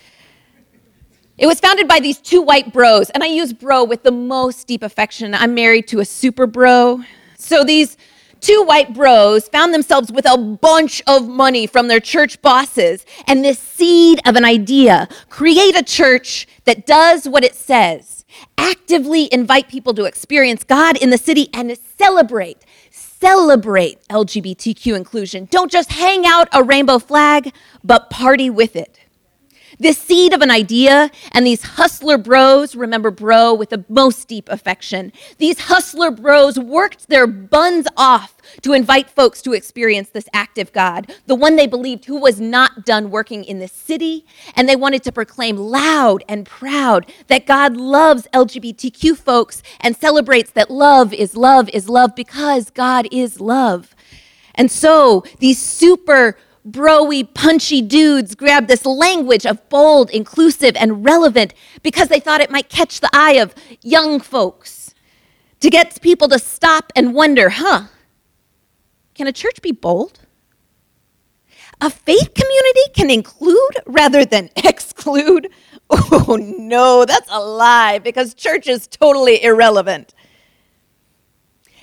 It 1.38 1.46
was 1.46 1.60
founded 1.60 1.86
by 1.86 2.00
these 2.00 2.18
two 2.18 2.40
white 2.40 2.72
bros, 2.72 3.10
and 3.10 3.22
I 3.22 3.26
use 3.26 3.52
bro 3.52 3.84
with 3.84 4.02
the 4.02 4.10
most 4.10 4.66
deep 4.66 4.82
affection. 4.82 5.34
I'm 5.34 5.54
married 5.54 5.86
to 5.88 6.00
a 6.00 6.04
super 6.04 6.46
bro. 6.46 7.02
So 7.36 7.62
these 7.62 7.98
two 8.40 8.62
white 8.62 8.94
bros 8.94 9.46
found 9.48 9.74
themselves 9.74 10.10
with 10.10 10.26
a 10.26 10.38
bunch 10.38 11.02
of 11.06 11.28
money 11.28 11.66
from 11.66 11.88
their 11.88 12.00
church 12.00 12.40
bosses 12.40 13.04
and 13.26 13.44
this 13.44 13.58
seed 13.58 14.20
of 14.24 14.36
an 14.36 14.44
idea 14.44 15.08
create 15.28 15.76
a 15.76 15.82
church 15.82 16.46
that 16.64 16.86
does 16.86 17.28
what 17.28 17.44
it 17.44 17.54
says, 17.54 18.24
actively 18.56 19.28
invite 19.32 19.68
people 19.68 19.92
to 19.94 20.04
experience 20.04 20.64
God 20.64 20.96
in 20.96 21.10
the 21.10 21.18
city 21.18 21.48
and 21.52 21.76
celebrate 21.98 22.64
celebrate 22.90 23.98
LGBTQ 24.08 24.94
inclusion. 24.94 25.48
Don't 25.50 25.70
just 25.70 25.90
hang 25.90 26.26
out 26.26 26.48
a 26.52 26.62
rainbow 26.62 26.98
flag, 26.98 27.52
but 27.82 28.10
party 28.10 28.50
with 28.50 28.76
it. 28.76 29.05
This 29.78 29.98
seed 29.98 30.32
of 30.32 30.40
an 30.40 30.50
idea 30.50 31.10
and 31.32 31.46
these 31.46 31.62
hustler 31.62 32.16
bros, 32.16 32.74
remember 32.74 33.10
bro 33.10 33.52
with 33.52 33.70
the 33.70 33.84
most 33.88 34.26
deep 34.26 34.48
affection, 34.48 35.12
these 35.38 35.60
hustler 35.60 36.10
bros 36.10 36.58
worked 36.58 37.08
their 37.08 37.26
buns 37.26 37.86
off 37.96 38.36
to 38.62 38.72
invite 38.72 39.10
folks 39.10 39.42
to 39.42 39.52
experience 39.52 40.08
this 40.08 40.28
active 40.32 40.72
God, 40.72 41.12
the 41.26 41.34
one 41.34 41.56
they 41.56 41.66
believed 41.66 42.06
who 42.06 42.18
was 42.18 42.40
not 42.40 42.86
done 42.86 43.10
working 43.10 43.44
in 43.44 43.58
the 43.58 43.68
city. 43.68 44.24
And 44.54 44.68
they 44.68 44.76
wanted 44.76 45.02
to 45.04 45.12
proclaim 45.12 45.56
loud 45.56 46.24
and 46.28 46.46
proud 46.46 47.12
that 47.26 47.46
God 47.46 47.76
loves 47.76 48.26
LGBTQ 48.32 49.16
folks 49.16 49.62
and 49.80 49.96
celebrates 49.96 50.50
that 50.52 50.70
love 50.70 51.12
is 51.12 51.36
love 51.36 51.68
is 51.70 51.88
love 51.88 52.14
because 52.14 52.70
God 52.70 53.08
is 53.12 53.40
love. 53.40 53.94
And 54.54 54.70
so 54.70 55.22
these 55.38 55.60
super 55.60 56.38
broy, 56.66 57.32
punchy 57.34 57.82
dudes 57.82 58.34
grabbed 58.34 58.68
this 58.68 58.84
language 58.84 59.46
of 59.46 59.66
bold, 59.68 60.10
inclusive, 60.10 60.76
and 60.76 61.04
relevant 61.04 61.54
because 61.82 62.08
they 62.08 62.20
thought 62.20 62.40
it 62.40 62.50
might 62.50 62.68
catch 62.68 63.00
the 63.00 63.10
eye 63.12 63.34
of 63.34 63.54
young 63.82 64.20
folks 64.20 64.94
to 65.60 65.70
get 65.70 66.00
people 66.02 66.28
to 66.28 66.38
stop 66.38 66.92
and 66.96 67.14
wonder, 67.14 67.50
huh, 67.50 67.84
can 69.14 69.26
a 69.26 69.32
church 69.32 69.62
be 69.62 69.72
bold? 69.72 70.20
A 71.80 71.90
faith 71.90 72.32
community 72.34 72.80
can 72.94 73.10
include 73.10 73.76
rather 73.86 74.24
than 74.24 74.50
exclude? 74.56 75.48
Oh 75.88 76.36
no, 76.36 77.04
that's 77.04 77.28
a 77.30 77.38
lie 77.38 78.00
because 78.00 78.34
church 78.34 78.66
is 78.66 78.88
totally 78.88 79.44
irrelevant. 79.44 80.14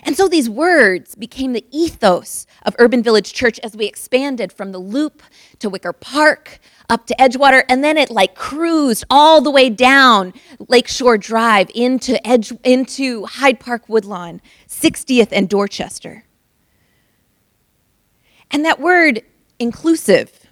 And 0.06 0.18
so 0.18 0.28
these 0.28 0.50
words 0.50 1.16
became 1.16 1.54
the 1.54 1.66
ethos 1.72 2.46
of 2.64 2.76
Urban 2.78 3.02
Village 3.02 3.34
Church 3.34 3.60
as 3.60 3.76
we 3.76 3.86
expanded 3.86 4.52
from 4.52 4.72
the 4.72 4.80
Loop 4.80 5.24
to 5.60 5.70
Wicker 5.70 5.94
Park 5.94 6.60
up 6.90 7.08
to 7.08 7.16
Edgewater, 7.16 7.64
and 7.70 7.84
then 7.84 7.98
it 7.98 8.10
like 8.12 8.36
cruised 8.36 9.06
all 9.10 9.42
the 9.42 9.50
way 9.50 9.70
down 9.70 10.34
Lakeshore 10.68 11.18
Drive 11.18 11.72
into 11.74 12.26
Edge 12.28 12.52
into 12.64 13.26
Hyde 13.26 13.60
Park 13.60 13.88
Woodlawn, 13.88 14.42
60th 14.68 15.30
and 15.32 15.48
Dorchester. 15.48 16.26
And 18.52 18.66
that 18.66 18.80
word 18.80 19.24
inclusive 19.58 20.44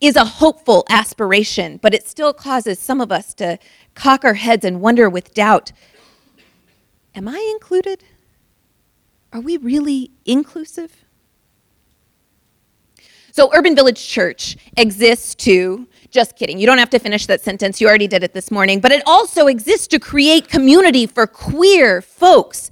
is 0.00 0.14
a 0.14 0.24
hopeful 0.24 0.86
aspiration, 0.88 1.78
but 1.82 1.92
it 1.92 2.06
still 2.06 2.32
causes 2.32 2.78
some 2.78 3.00
of 3.00 3.10
us 3.10 3.34
to 3.34 3.58
cock 3.94 4.24
our 4.24 4.34
heads 4.34 4.64
and 4.64 4.80
wonder 4.80 5.10
with 5.10 5.34
doubt 5.34 5.72
Am 7.18 7.26
I 7.26 7.50
included? 7.52 8.04
Are 9.32 9.40
we 9.40 9.56
really 9.56 10.12
inclusive? 10.24 11.04
So, 13.32 13.50
Urban 13.52 13.74
Village 13.74 14.06
Church 14.06 14.56
exists 14.76 15.34
to, 15.34 15.88
just 16.12 16.36
kidding, 16.36 16.60
you 16.60 16.66
don't 16.66 16.78
have 16.78 16.90
to 16.90 17.00
finish 17.00 17.26
that 17.26 17.40
sentence, 17.40 17.80
you 17.80 17.88
already 17.88 18.06
did 18.06 18.22
it 18.22 18.34
this 18.34 18.52
morning, 18.52 18.78
but 18.78 18.92
it 18.92 19.02
also 19.04 19.48
exists 19.48 19.88
to 19.88 19.98
create 19.98 20.48
community 20.48 21.08
for 21.08 21.26
queer 21.26 22.00
folks, 22.00 22.70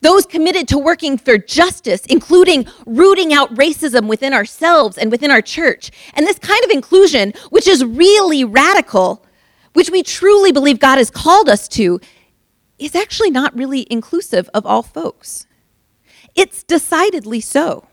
those 0.00 0.24
committed 0.26 0.68
to 0.68 0.78
working 0.78 1.18
for 1.18 1.36
justice, 1.36 2.06
including 2.06 2.68
rooting 2.86 3.32
out 3.32 3.52
racism 3.56 4.06
within 4.06 4.32
ourselves 4.32 4.96
and 4.96 5.10
within 5.10 5.32
our 5.32 5.42
church. 5.42 5.90
And 6.14 6.24
this 6.24 6.38
kind 6.38 6.62
of 6.62 6.70
inclusion, 6.70 7.32
which 7.50 7.66
is 7.66 7.84
really 7.84 8.44
radical, 8.44 9.26
which 9.72 9.90
we 9.90 10.04
truly 10.04 10.52
believe 10.52 10.78
God 10.78 10.98
has 10.98 11.10
called 11.10 11.48
us 11.48 11.66
to, 11.70 12.00
is 12.78 12.94
actually 12.94 13.30
not 13.30 13.56
really 13.56 13.86
inclusive 13.90 14.48
of 14.54 14.64
all 14.64 14.82
folks. 14.82 15.46
It's 16.34 16.62
decidedly 16.62 17.40
so. 17.40 17.86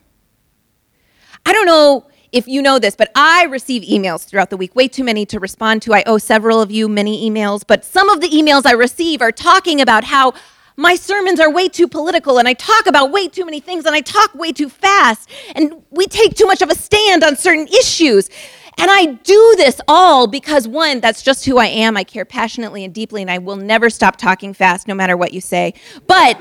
I 1.46 1.54
don't 1.54 1.65
know 1.65 2.08
if 2.32 2.48
you 2.48 2.62
know 2.62 2.80
this, 2.80 2.96
but 2.96 3.12
I 3.15 3.46
receive 3.46 3.84
emails 3.84 4.25
throughout 4.25 4.50
the 4.50 4.58
week, 4.58 4.75
way 4.75 4.88
too 4.88 5.04
many 5.04 5.25
to 5.27 5.39
respond 5.39 5.82
to. 5.84 5.94
I 5.94 6.04
owe 6.06 6.18
several 6.18 6.62
of 6.62 6.70
you 6.70 6.89
many 6.89 7.30
emails, 7.30 7.63
but 7.65 7.86
some 7.86 8.10
of 8.10 8.20
the 8.20 8.27
emails 8.27 8.65
I 8.65 8.74
receive 8.74 9.22
are 9.22 9.32
talking 9.32 9.80
about 9.80 10.04
how 10.04 10.34
my 10.77 10.96
sermons 10.96 11.39
are 11.39 11.50
way 11.50 11.70
too 11.70 11.88
political 11.88 12.38
and 12.38 12.48
I 12.48 12.54
talk 12.54 12.88
about 12.88 13.12
way 13.12 13.27
too 13.27 13.46
many 13.46 13.60
things 13.62 13.86
and 13.86 13.96
I 13.96 14.01
talk 14.01 14.36
way 14.36 14.51
too 14.51 14.70
fast 14.70 15.30
and 15.56 15.82
we 15.89 16.06
take 16.08 16.36
too 16.36 16.46
much 16.46 16.62
of 16.62 16.70
a 16.70 16.75
stand 16.75 17.24
on 17.24 17.38
certain 17.38 17.68
issues. 17.68 18.30
And 18.77 18.91
I 18.91 19.05
do 19.05 19.53
this 19.58 19.79
all 19.88 20.27
because, 20.27 20.67
one, 20.67 21.00
that's 21.00 21.22
just 21.22 21.46
who 21.46 21.58
I 21.58 21.67
am. 21.67 21.96
I 21.96 22.03
care 22.03 22.25
passionately 22.25 22.84
and 22.84 22.94
deeply, 22.94 23.22
and 23.22 23.32
I 23.32 23.38
will 23.38 23.55
never 23.55 23.89
stop 23.89 24.17
talking 24.17 24.53
fast 24.53 24.88
no 24.88 24.94
matter 24.94 25.15
what 25.15 25.34
you 25.34 25.41
say. 25.41 25.74
But 26.08 26.38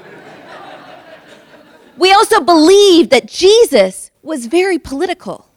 we 1.97 2.13
also 2.13 2.41
believe 2.41 3.11
that 3.11 3.27
Jesus 3.27 4.11
was 4.23 4.47
very 4.47 4.79
political. 4.79 5.49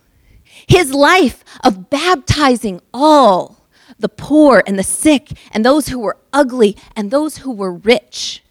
His 0.67 0.93
life 0.93 1.43
of 1.63 1.89
baptizing 1.89 2.81
all 2.93 3.67
the 3.99 4.09
poor 4.09 4.61
and 4.67 4.77
the 4.77 4.83
sick, 4.83 5.31
and 5.51 5.65
those 5.65 5.87
who 5.87 5.97
were 5.97 6.17
ugly, 6.31 6.77
and 6.95 7.09
those 7.09 7.37
who 7.37 7.51
were 7.51 7.73
rich. 7.73 8.43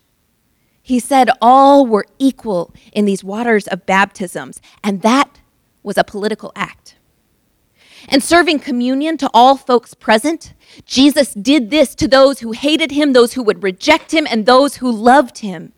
He 0.82 0.98
said 0.98 1.30
all 1.40 1.86
were 1.86 2.06
equal 2.18 2.74
in 2.92 3.04
these 3.04 3.22
waters 3.22 3.68
of 3.68 3.86
baptisms, 3.86 4.60
and 4.82 5.02
that 5.02 5.40
was 5.84 5.96
a 5.96 6.02
political 6.02 6.50
act 6.56 6.95
and 8.08 8.22
serving 8.22 8.60
communion 8.60 9.16
to 9.18 9.30
all 9.34 9.56
folks 9.56 9.94
present. 9.94 10.54
Jesus 10.84 11.34
did 11.34 11.70
this 11.70 11.94
to 11.96 12.08
those 12.08 12.40
who 12.40 12.52
hated 12.52 12.90
him, 12.90 13.12
those 13.12 13.34
who 13.34 13.42
would 13.42 13.62
reject 13.62 14.12
him, 14.12 14.26
and 14.28 14.46
those 14.46 14.76
who 14.76 14.90
loved 14.90 15.38
him. 15.38 15.72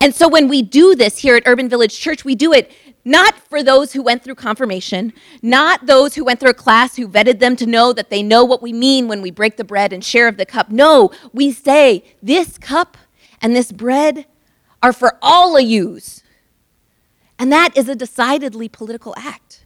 And 0.00 0.14
so 0.14 0.28
when 0.28 0.48
we 0.48 0.62
do 0.62 0.94
this 0.94 1.18
here 1.18 1.34
at 1.36 1.42
Urban 1.46 1.68
Village 1.68 1.98
Church, 1.98 2.24
we 2.24 2.34
do 2.34 2.52
it 2.52 2.70
not 3.04 3.36
for 3.48 3.62
those 3.62 3.92
who 3.92 4.02
went 4.02 4.22
through 4.22 4.34
confirmation, 4.34 5.12
not 5.42 5.86
those 5.86 6.14
who 6.14 6.24
went 6.24 6.38
through 6.38 6.50
a 6.50 6.54
class 6.54 6.96
who 6.96 7.08
vetted 7.08 7.40
them 7.40 7.56
to 7.56 7.66
know 7.66 7.92
that 7.92 8.10
they 8.10 8.22
know 8.22 8.44
what 8.44 8.62
we 8.62 8.72
mean 8.72 9.08
when 9.08 9.22
we 9.22 9.30
break 9.30 9.56
the 9.56 9.64
bread 9.64 9.92
and 9.92 10.04
share 10.04 10.28
of 10.28 10.36
the 10.36 10.46
cup. 10.46 10.70
No, 10.70 11.10
we 11.32 11.50
say 11.50 12.04
this 12.22 12.58
cup 12.58 12.96
and 13.40 13.56
this 13.56 13.72
bread 13.72 14.26
are 14.82 14.92
for 14.92 15.18
all 15.22 15.56
of 15.56 15.62
yous. 15.62 16.22
And 17.38 17.50
that 17.52 17.76
is 17.76 17.88
a 17.88 17.96
decidedly 17.96 18.68
political 18.68 19.14
act. 19.16 19.64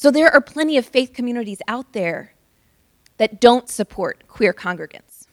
So 0.00 0.10
there 0.10 0.32
are 0.32 0.40
plenty 0.40 0.78
of 0.78 0.86
faith 0.86 1.12
communities 1.12 1.58
out 1.68 1.92
there 1.92 2.32
that 3.18 3.38
don't 3.38 3.68
support 3.68 4.26
queer 4.28 4.54
congregants. 4.54 5.26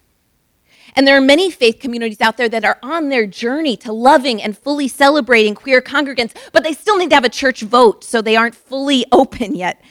And 0.93 1.07
there 1.07 1.15
are 1.15 1.21
many 1.21 1.49
faith 1.49 1.79
communities 1.79 2.19
out 2.19 2.35
there 2.35 2.49
that 2.49 2.65
are 2.65 2.77
on 2.83 3.07
their 3.07 3.25
journey 3.25 3.77
to 3.77 3.93
loving 3.93 4.43
and 4.43 4.57
fully 4.57 4.89
celebrating 4.89 5.55
queer 5.55 5.81
congregants, 5.81 6.35
but 6.51 6.65
they 6.65 6.73
still 6.73 6.97
need 6.97 7.11
to 7.11 7.15
have 7.15 7.23
a 7.23 7.29
church 7.29 7.61
vote, 7.61 8.03
so 8.03 8.21
they 8.21 8.35
aren't 8.35 8.55
fully 8.55 9.05
open 9.13 9.55
yet. 9.55 9.81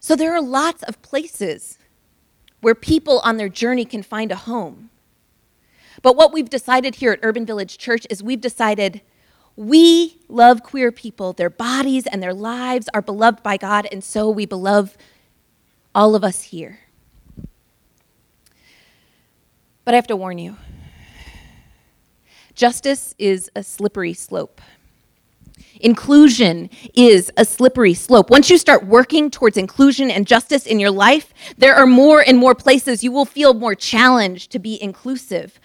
So 0.00 0.16
there 0.16 0.34
are 0.34 0.42
lots 0.42 0.82
of 0.82 1.00
places 1.00 1.78
where 2.60 2.74
people 2.74 3.20
on 3.20 3.36
their 3.36 3.48
journey 3.48 3.84
can 3.84 4.02
find 4.02 4.32
a 4.32 4.36
home. 4.36 4.90
But 6.02 6.16
what 6.16 6.32
we've 6.32 6.50
decided 6.50 6.96
here 6.96 7.12
at 7.12 7.20
Urban 7.22 7.46
Village 7.46 7.78
Church 7.78 8.08
is 8.10 8.24
we've 8.24 8.40
decided 8.40 9.02
we 9.58 10.20
love 10.28 10.62
queer 10.62 10.92
people. 10.92 11.32
Their 11.32 11.50
bodies 11.50 12.06
and 12.06 12.22
their 12.22 12.32
lives 12.32 12.88
are 12.94 13.02
beloved 13.02 13.42
by 13.42 13.56
God, 13.56 13.88
and 13.90 14.04
so 14.04 14.30
we 14.30 14.46
beloved 14.46 14.96
all 15.92 16.14
of 16.14 16.22
us 16.22 16.42
here. 16.42 16.78
But 19.84 19.94
I 19.94 19.96
have 19.96 20.06
to 20.06 20.16
warn 20.16 20.38
you 20.38 20.56
justice 22.54 23.16
is 23.18 23.50
a 23.56 23.64
slippery 23.64 24.12
slope. 24.14 24.60
Inclusion 25.80 26.70
is 26.94 27.32
a 27.36 27.44
slippery 27.44 27.94
slope. 27.94 28.30
Once 28.30 28.50
you 28.50 28.58
start 28.58 28.86
working 28.86 29.28
towards 29.28 29.56
inclusion 29.56 30.08
and 30.08 30.24
justice 30.24 30.66
in 30.66 30.78
your 30.78 30.92
life, 30.92 31.34
there 31.56 31.74
are 31.74 31.86
more 31.86 32.20
and 32.20 32.38
more 32.38 32.54
places 32.54 33.02
you 33.02 33.10
will 33.10 33.24
feel 33.24 33.54
more 33.54 33.74
challenged 33.74 34.52
to 34.52 34.60
be 34.60 34.80
inclusive. 34.80 35.58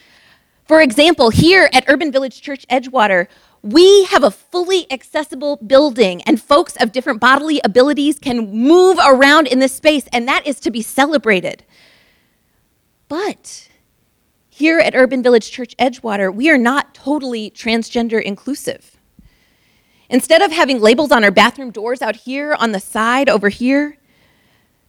For 0.66 0.82
example, 0.82 1.30
here 1.30 1.70
at 1.74 1.86
Urban 1.88 2.12
Village 2.12 2.42
Church 2.42 2.66
Edgewater, 2.70 3.28
we 3.64 4.04
have 4.06 4.24
a 4.24 4.32
fully 4.32 4.86
accessible 4.92 5.56
building, 5.56 6.22
and 6.24 6.40
folks 6.42 6.76
of 6.76 6.92
different 6.92 7.22
bodily 7.22 7.62
abilities 7.64 8.20
can 8.20 8.52
move 8.52 9.00
around 9.04 9.48
in 9.48 9.60
this 9.60 9.74
space, 9.74 10.06
and 10.12 10.28
that 10.28 10.46
is 10.46 10.60
to 10.60 10.70
be 10.70 10.82
celebrated. 10.82 11.64
But 13.08 13.70
here 14.50 14.80
at 14.80 14.96
Urban 14.96 15.24
Village 15.24 15.50
Church 15.50 15.76
Edgewater, 15.78 16.34
we 16.34 16.50
are 16.50 16.58
not 16.58 16.94
totally 16.94 17.50
transgender 17.52 18.22
inclusive. 18.22 18.98
Instead 20.10 20.42
of 20.42 20.52
having 20.52 20.82
labels 20.82 21.12
on 21.12 21.24
our 21.24 21.32
bathroom 21.32 21.72
doors 21.72 22.02
out 22.02 22.18
here 22.18 22.56
on 22.60 22.74
the 22.74 22.80
side 22.80 23.30
over 23.30 23.48
here 23.50 23.98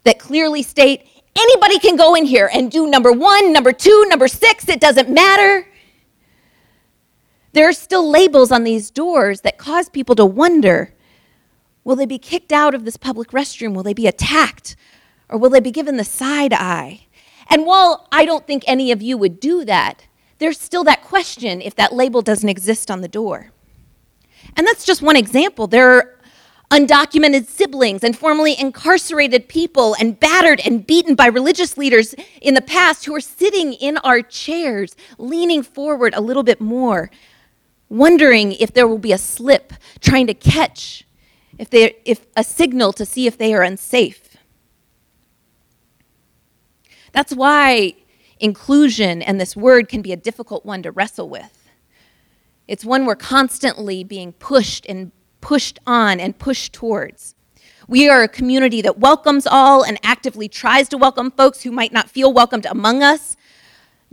that 0.02 0.18
clearly 0.18 0.62
state 0.62 1.06
anybody 1.36 1.78
can 1.78 1.96
go 1.96 2.14
in 2.14 2.24
here 2.24 2.50
and 2.52 2.70
do 2.70 2.88
number 2.88 3.12
one, 3.12 3.52
number 3.52 3.72
two, 3.72 4.04
number 4.08 4.28
six, 4.28 4.68
it 4.68 4.80
doesn't 4.80 5.08
matter. 5.08 5.66
There 7.54 7.68
are 7.68 7.72
still 7.72 8.10
labels 8.10 8.50
on 8.50 8.64
these 8.64 8.90
doors 8.90 9.42
that 9.42 9.58
cause 9.58 9.88
people 9.88 10.16
to 10.16 10.26
wonder 10.26 10.92
will 11.84 11.94
they 11.94 12.06
be 12.06 12.18
kicked 12.18 12.50
out 12.50 12.74
of 12.74 12.84
this 12.84 12.96
public 12.96 13.30
restroom? 13.30 13.74
Will 13.74 13.84
they 13.84 13.94
be 13.94 14.08
attacked? 14.08 14.74
Or 15.28 15.38
will 15.38 15.50
they 15.50 15.60
be 15.60 15.70
given 15.70 15.96
the 15.96 16.04
side 16.04 16.52
eye? 16.52 17.06
And 17.48 17.64
while 17.64 18.08
I 18.10 18.24
don't 18.24 18.44
think 18.44 18.64
any 18.66 18.90
of 18.90 19.02
you 19.02 19.16
would 19.18 19.38
do 19.38 19.64
that, 19.66 20.06
there's 20.38 20.58
still 20.58 20.82
that 20.84 21.04
question 21.04 21.60
if 21.60 21.76
that 21.76 21.92
label 21.92 22.22
doesn't 22.22 22.48
exist 22.48 22.90
on 22.90 23.02
the 23.02 23.08
door. 23.08 23.52
And 24.56 24.66
that's 24.66 24.84
just 24.84 25.00
one 25.00 25.16
example. 25.16 25.68
There 25.68 25.90
are 25.90 26.18
undocumented 26.72 27.46
siblings 27.46 28.02
and 28.02 28.18
formerly 28.18 28.58
incarcerated 28.58 29.48
people 29.48 29.94
and 30.00 30.18
battered 30.18 30.60
and 30.64 30.84
beaten 30.84 31.14
by 31.14 31.26
religious 31.26 31.78
leaders 31.78 32.14
in 32.40 32.54
the 32.54 32.62
past 32.62 33.04
who 33.04 33.14
are 33.14 33.20
sitting 33.20 33.74
in 33.74 33.98
our 33.98 34.22
chairs, 34.22 34.96
leaning 35.18 35.62
forward 35.62 36.14
a 36.16 36.20
little 36.20 36.42
bit 36.42 36.60
more, 36.60 37.10
wondering 37.94 38.52
if 38.52 38.72
there 38.72 38.86
will 38.86 38.98
be 38.98 39.12
a 39.12 39.18
slip, 39.18 39.72
trying 40.00 40.26
to 40.26 40.34
catch 40.34 41.06
if, 41.58 41.70
they, 41.70 41.96
if 42.04 42.26
a 42.36 42.44
signal 42.44 42.92
to 42.92 43.06
see 43.06 43.26
if 43.26 43.38
they 43.38 43.54
are 43.54 43.62
unsafe. 43.62 44.36
That's 47.12 47.32
why 47.32 47.94
inclusion 48.40 49.22
and 49.22 49.40
this 49.40 49.56
word 49.56 49.88
can 49.88 50.02
be 50.02 50.12
a 50.12 50.16
difficult 50.16 50.66
one 50.66 50.82
to 50.82 50.90
wrestle 50.90 51.28
with. 51.28 51.70
It's 52.66 52.84
one 52.84 53.06
we're 53.06 53.14
constantly 53.14 54.02
being 54.04 54.32
pushed 54.32 54.86
and 54.86 55.12
pushed 55.40 55.78
on 55.86 56.18
and 56.18 56.38
pushed 56.38 56.72
towards. 56.72 57.34
We 57.86 58.08
are 58.08 58.22
a 58.22 58.28
community 58.28 58.80
that 58.82 58.98
welcomes 58.98 59.46
all 59.46 59.84
and 59.84 59.98
actively 60.02 60.48
tries 60.48 60.88
to 60.88 60.98
welcome 60.98 61.30
folks 61.30 61.62
who 61.62 61.70
might 61.70 61.92
not 61.92 62.08
feel 62.08 62.32
welcomed 62.32 62.66
among 62.66 63.02
us. 63.02 63.36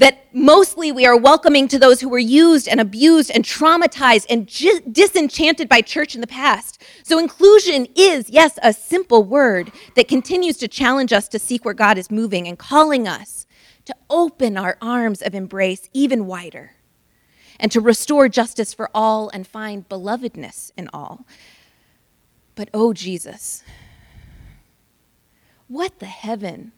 That 0.02 0.26
mostly 0.34 0.92
we 0.92 1.06
are 1.06 1.16
welcoming 1.16 1.68
to 1.68 1.78
those 1.78 2.02
who 2.02 2.10
were 2.10 2.18
used 2.18 2.68
and 2.68 2.80
abused 2.80 3.30
and 3.30 3.44
traumatized 3.44 4.26
and 4.32 4.48
disenchanted 4.92 5.70
by 5.70 5.82
church 5.82 6.16
in 6.16 6.22
the 6.22 6.28
past. 6.28 6.82
So, 7.04 7.20
inclusion 7.20 7.86
is, 7.96 8.28
yes, 8.28 8.58
a 8.64 8.74
simple 8.74 9.24
word 9.24 9.72
that 9.96 10.08
continues 10.08 10.58
to 10.58 10.68
challenge 10.68 11.14
us 11.14 11.28
to 11.28 11.38
seek 11.38 11.64
where 11.64 11.76
God 11.76 12.00
is 12.00 12.10
moving 12.10 12.48
and 12.48 12.58
calling 12.58 13.08
us 13.08 13.46
to 13.86 13.96
open 14.10 14.58
our 14.58 14.76
arms 14.82 15.22
of 15.22 15.36
embrace 15.36 15.88
even 15.94 16.26
wider 16.26 16.72
and 17.60 17.72
to 17.72 17.80
restore 17.80 18.28
justice 18.28 18.74
for 18.74 18.90
all 18.96 19.30
and 19.36 19.46
find 19.46 19.88
belovedness 19.88 20.72
in 20.76 20.90
all. 20.92 21.28
But 22.56 22.70
oh, 22.74 22.92
Jesus, 22.94 23.64
what 25.68 26.00
the 26.00 26.08
heaven 26.08 26.72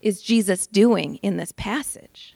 is 0.00 0.22
Jesus 0.22 0.66
doing 0.66 1.16
in 1.16 1.36
this 1.36 1.52
passage? 1.52 2.34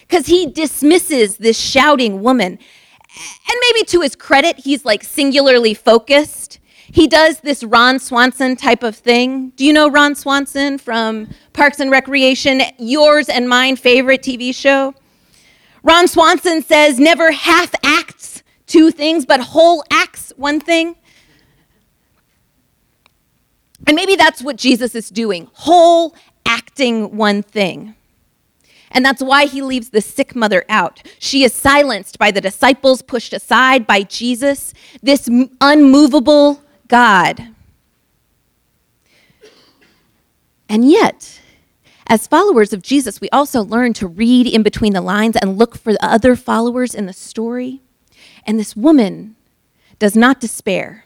Because 0.00 0.26
he 0.26 0.46
dismisses 0.46 1.36
this 1.36 1.58
shouting 1.58 2.22
woman. 2.22 2.52
And 2.52 3.58
maybe 3.60 3.84
to 3.86 4.00
his 4.00 4.14
credit, 4.14 4.58
he's 4.58 4.84
like 4.84 5.02
singularly 5.02 5.74
focused. 5.74 6.60
He 6.90 7.06
does 7.06 7.40
this 7.40 7.62
Ron 7.62 7.98
Swanson 7.98 8.56
type 8.56 8.82
of 8.82 8.96
thing. 8.96 9.50
Do 9.50 9.64
you 9.64 9.72
know 9.72 9.90
Ron 9.90 10.14
Swanson 10.14 10.78
from 10.78 11.28
Parks 11.52 11.80
and 11.80 11.90
Recreation, 11.90 12.62
yours 12.78 13.28
and 13.28 13.48
mine 13.48 13.76
favorite 13.76 14.22
TV 14.22 14.54
show? 14.54 14.94
Ron 15.82 16.08
Swanson 16.08 16.62
says 16.62 16.98
never 16.98 17.30
half 17.30 17.74
acts 17.84 18.42
two 18.66 18.90
things, 18.90 19.26
but 19.26 19.40
whole 19.40 19.84
acts 19.90 20.32
one 20.36 20.60
thing. 20.60 20.96
And 23.86 23.94
maybe 23.94 24.16
that's 24.16 24.42
what 24.42 24.56
Jesus 24.56 24.94
is 24.94 25.08
doing 25.08 25.48
whole 25.52 26.14
acting 26.46 27.16
one 27.16 27.42
thing. 27.42 27.94
And 28.90 29.04
that's 29.04 29.22
why 29.22 29.46
he 29.46 29.62
leaves 29.62 29.90
the 29.90 30.00
sick 30.00 30.34
mother 30.34 30.64
out. 30.68 31.06
She 31.18 31.44
is 31.44 31.52
silenced 31.52 32.18
by 32.18 32.30
the 32.30 32.40
disciples, 32.40 33.02
pushed 33.02 33.32
aside 33.32 33.86
by 33.86 34.02
Jesus, 34.02 34.72
this 35.02 35.28
unmovable 35.60 36.62
God. 36.88 37.48
And 40.68 40.90
yet, 40.90 41.40
as 42.06 42.26
followers 42.26 42.72
of 42.72 42.82
Jesus, 42.82 43.20
we 43.20 43.28
also 43.30 43.62
learn 43.62 43.92
to 43.94 44.06
read 44.06 44.46
in 44.46 44.62
between 44.62 44.94
the 44.94 45.00
lines 45.00 45.36
and 45.36 45.58
look 45.58 45.76
for 45.76 45.92
the 45.92 46.04
other 46.04 46.36
followers 46.36 46.94
in 46.94 47.06
the 47.06 47.12
story. 47.12 47.82
And 48.46 48.58
this 48.58 48.74
woman 48.74 49.36
does 49.98 50.16
not 50.16 50.40
despair. 50.40 51.04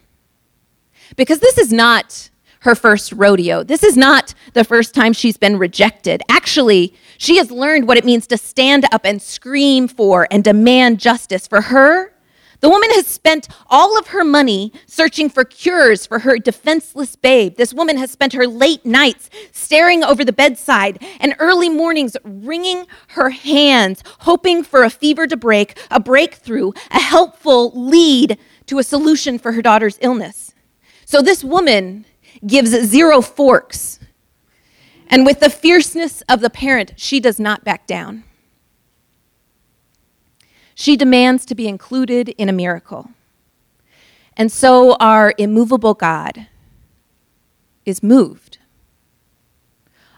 Because 1.15 1.39
this 1.39 1.57
is 1.57 1.71
not 1.71 2.29
her 2.63 2.75
first 2.75 3.11
rodeo. 3.13 3.63
This 3.63 3.83
is 3.83 3.95
not 3.95 4.33
the 4.53 4.63
first 4.63 4.95
time 4.95 5.13
she's 5.13 5.37
been 5.37 5.57
rejected. 5.57 6.21
Actually, 6.29 6.93
she 7.17 7.37
has 7.37 7.51
learned 7.51 7.87
what 7.87 7.97
it 7.97 8.05
means 8.05 8.25
to 8.27 8.37
stand 8.37 8.85
up 8.91 9.05
and 9.05 9.21
scream 9.21 9.87
for 9.87 10.27
and 10.31 10.43
demand 10.43 10.99
justice. 10.99 11.45
For 11.45 11.61
her, 11.61 12.13
the 12.61 12.69
woman 12.69 12.89
has 12.91 13.05
spent 13.05 13.49
all 13.69 13.99
of 13.99 14.07
her 14.07 14.23
money 14.23 14.71
searching 14.85 15.29
for 15.29 15.43
cures 15.43 16.05
for 16.05 16.19
her 16.19 16.37
defenseless 16.37 17.17
babe. 17.17 17.57
This 17.57 17.73
woman 17.73 17.97
has 17.97 18.09
spent 18.09 18.31
her 18.31 18.47
late 18.47 18.85
nights 18.85 19.29
staring 19.51 20.01
over 20.01 20.23
the 20.23 20.31
bedside 20.31 21.03
and 21.19 21.35
early 21.39 21.67
mornings 21.67 22.15
wringing 22.23 22.85
her 23.09 23.31
hands, 23.31 24.01
hoping 24.19 24.63
for 24.63 24.83
a 24.83 24.89
fever 24.89 25.27
to 25.27 25.35
break, 25.35 25.77
a 25.91 25.99
breakthrough, 25.99 26.71
a 26.89 27.01
helpful 27.01 27.71
lead 27.75 28.37
to 28.67 28.79
a 28.79 28.83
solution 28.83 29.37
for 29.37 29.51
her 29.51 29.61
daughter's 29.61 29.97
illness. 29.99 30.53
So 31.03 31.21
this 31.21 31.43
woman 31.43 32.05
gives 32.45 32.69
zero 32.69 33.21
forks. 33.21 33.99
And 35.07 35.25
with 35.25 35.39
the 35.39 35.49
fierceness 35.49 36.21
of 36.29 36.41
the 36.41 36.49
parent, 36.49 36.93
she 36.97 37.19
does 37.19 37.39
not 37.39 37.63
back 37.63 37.85
down. 37.85 38.23
She 40.75 40.95
demands 40.95 41.45
to 41.45 41.55
be 41.55 41.67
included 41.67 42.29
in 42.29 42.49
a 42.49 42.53
miracle. 42.53 43.11
And 44.35 44.51
so 44.51 44.95
our 44.99 45.33
immovable 45.37 45.93
God 45.93 46.47
is 47.85 48.01
moved. 48.01 48.57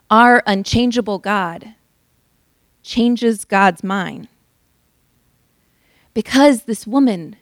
Our 0.09 0.43
unchangeable 0.45 1.19
God 1.19 1.75
changes 2.83 3.43
God's 3.43 3.83
mind. 3.83 4.27
Because 6.13 6.63
this 6.63 6.87
woman 6.87 7.35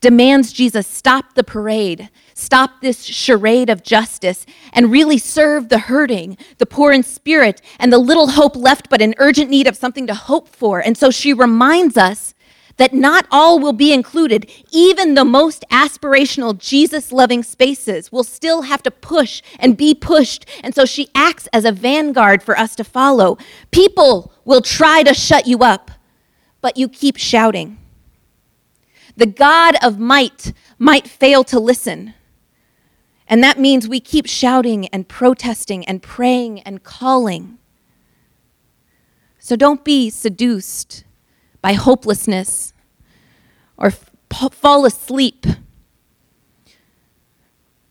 demands 0.00 0.52
Jesus 0.52 0.86
stop 0.86 1.34
the 1.34 1.44
parade, 1.44 2.08
stop 2.34 2.80
this 2.80 3.04
charade 3.04 3.68
of 3.68 3.82
justice, 3.82 4.46
and 4.72 4.90
really 4.90 5.18
serve 5.18 5.68
the 5.68 5.78
hurting, 5.78 6.36
the 6.58 6.66
poor 6.66 6.92
in 6.92 7.02
spirit, 7.02 7.60
and 7.78 7.92
the 7.92 7.98
little 7.98 8.28
hope 8.28 8.56
left 8.56 8.88
but 8.88 9.02
in 9.02 9.14
urgent 9.18 9.50
need 9.50 9.66
of 9.66 9.76
something 9.76 10.06
to 10.06 10.14
hope 10.14 10.48
for. 10.48 10.80
And 10.80 10.96
so 10.96 11.10
she 11.10 11.32
reminds 11.32 11.96
us 11.96 12.34
that 12.80 12.94
not 12.94 13.26
all 13.30 13.60
will 13.60 13.74
be 13.74 13.92
included. 13.92 14.50
Even 14.72 15.14
the 15.14 15.24
most 15.24 15.66
aspirational, 15.70 16.56
Jesus 16.56 17.12
loving 17.12 17.42
spaces 17.42 18.10
will 18.10 18.24
still 18.24 18.62
have 18.62 18.82
to 18.84 18.90
push 18.90 19.42
and 19.58 19.76
be 19.76 19.94
pushed. 19.94 20.46
And 20.64 20.74
so 20.74 20.86
she 20.86 21.08
acts 21.14 21.46
as 21.52 21.66
a 21.66 21.72
vanguard 21.72 22.42
for 22.42 22.58
us 22.58 22.74
to 22.76 22.84
follow. 22.84 23.36
People 23.70 24.32
will 24.46 24.62
try 24.62 25.02
to 25.02 25.12
shut 25.12 25.46
you 25.46 25.58
up, 25.58 25.90
but 26.62 26.78
you 26.78 26.88
keep 26.88 27.18
shouting. 27.18 27.76
The 29.20 29.26
God 29.26 29.76
of 29.82 29.98
might 29.98 30.54
might 30.78 31.06
fail 31.06 31.44
to 31.44 31.60
listen. 31.60 32.14
And 33.28 33.44
that 33.44 33.58
means 33.58 33.86
we 33.86 34.00
keep 34.00 34.26
shouting 34.26 34.86
and 34.88 35.06
protesting 35.06 35.84
and 35.84 36.02
praying 36.02 36.60
and 36.60 36.82
calling. 36.82 37.58
So 39.38 39.56
don't 39.56 39.84
be 39.84 40.08
seduced 40.08 41.04
by 41.60 41.74
hopelessness 41.74 42.72
or 43.76 43.92
fall 44.30 44.86
asleep. 44.86 45.44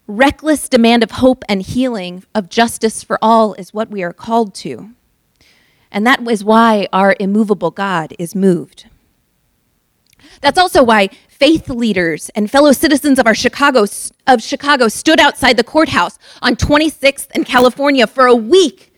Reckless 0.07 0.67
demand 0.67 1.03
of 1.03 1.11
hope 1.11 1.43
and 1.47 1.61
healing, 1.61 2.23
of 2.33 2.49
justice 2.49 3.03
for 3.03 3.19
all, 3.21 3.53
is 3.53 3.71
what 3.71 3.91
we 3.91 4.01
are 4.01 4.13
called 4.13 4.55
to. 4.55 4.95
And 5.91 6.07
that 6.07 6.27
is 6.27 6.43
why 6.43 6.87
our 6.91 7.15
immovable 7.19 7.69
God 7.69 8.15
is 8.17 8.33
moved. 8.33 8.87
That's 10.41 10.57
also 10.57 10.83
why 10.83 11.09
faith 11.27 11.69
leaders 11.69 12.29
and 12.35 12.49
fellow 12.49 12.71
citizens 12.71 13.19
of 13.19 13.25
our 13.25 13.35
Chicago 13.35 13.85
of 14.27 14.41
Chicago 14.41 14.87
stood 14.87 15.19
outside 15.19 15.57
the 15.57 15.63
courthouse 15.63 16.19
on 16.41 16.55
26th 16.55 17.27
and 17.31 17.45
California 17.45 18.07
for 18.07 18.25
a 18.25 18.35
week. 18.35 18.89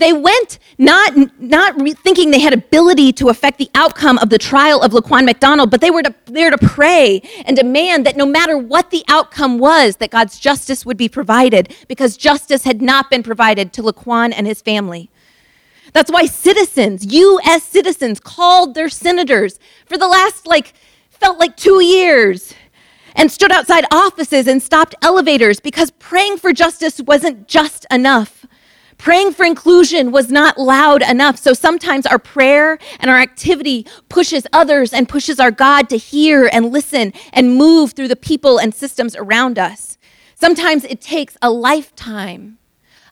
They 0.00 0.14
went 0.14 0.58
not, 0.78 1.12
not 1.38 1.78
re- 1.78 1.92
thinking 1.92 2.30
they 2.30 2.40
had 2.40 2.54
ability 2.54 3.12
to 3.14 3.28
affect 3.28 3.58
the 3.58 3.68
outcome 3.74 4.16
of 4.18 4.30
the 4.30 4.38
trial 4.38 4.80
of 4.80 4.92
Laquan 4.92 5.26
McDonald, 5.26 5.70
but 5.70 5.82
they 5.82 5.90
were 5.90 6.02
to, 6.02 6.14
there 6.24 6.50
to 6.50 6.56
pray 6.56 7.20
and 7.44 7.54
demand 7.54 8.06
that 8.06 8.16
no 8.16 8.24
matter 8.24 8.56
what 8.56 8.90
the 8.90 9.04
outcome 9.08 9.58
was, 9.58 9.96
that 9.96 10.10
God's 10.10 10.38
justice 10.38 10.86
would 10.86 10.96
be 10.96 11.08
provided 11.08 11.76
because 11.86 12.16
justice 12.16 12.64
had 12.64 12.80
not 12.80 13.10
been 13.10 13.22
provided 13.22 13.74
to 13.74 13.82
Laquan 13.82 14.32
and 14.34 14.46
his 14.46 14.62
family. 14.62 15.10
That's 15.92 16.10
why 16.10 16.26
citizens, 16.26 17.12
U.S. 17.12 17.62
citizens, 17.62 18.20
called 18.20 18.74
their 18.74 18.88
senators 18.88 19.58
for 19.86 19.98
the 19.98 20.08
last, 20.08 20.46
like, 20.46 20.74
felt 21.10 21.38
like 21.38 21.56
two 21.56 21.82
years 21.82 22.54
and 23.14 23.30
stood 23.30 23.52
outside 23.52 23.84
offices 23.92 24.46
and 24.46 24.62
stopped 24.62 24.94
elevators 25.02 25.60
because 25.60 25.90
praying 25.92 26.38
for 26.38 26.52
justice 26.52 27.00
wasn't 27.00 27.48
just 27.48 27.86
enough. 27.90 28.46
Praying 28.98 29.32
for 29.32 29.46
inclusion 29.46 30.12
was 30.12 30.30
not 30.30 30.58
loud 30.58 31.02
enough. 31.02 31.38
So 31.38 31.54
sometimes 31.54 32.04
our 32.04 32.18
prayer 32.18 32.78
and 32.98 33.10
our 33.10 33.18
activity 33.18 33.86
pushes 34.10 34.46
others 34.52 34.92
and 34.92 35.08
pushes 35.08 35.40
our 35.40 35.50
God 35.50 35.88
to 35.88 35.96
hear 35.96 36.50
and 36.52 36.70
listen 36.70 37.14
and 37.32 37.56
move 37.56 37.92
through 37.92 38.08
the 38.08 38.16
people 38.16 38.58
and 38.58 38.74
systems 38.74 39.16
around 39.16 39.58
us. 39.58 39.96
Sometimes 40.34 40.84
it 40.84 41.00
takes 41.00 41.36
a 41.40 41.50
lifetime 41.50 42.58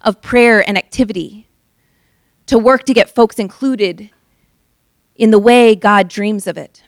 of 0.02 0.20
prayer 0.20 0.66
and 0.66 0.76
activity 0.78 1.47
to 2.48 2.58
work 2.58 2.84
to 2.84 2.94
get 2.94 3.14
folks 3.14 3.38
included 3.38 4.10
in 5.14 5.30
the 5.30 5.38
way 5.38 5.74
God 5.74 6.08
dreams 6.08 6.46
of 6.46 6.58
it. 6.58 6.82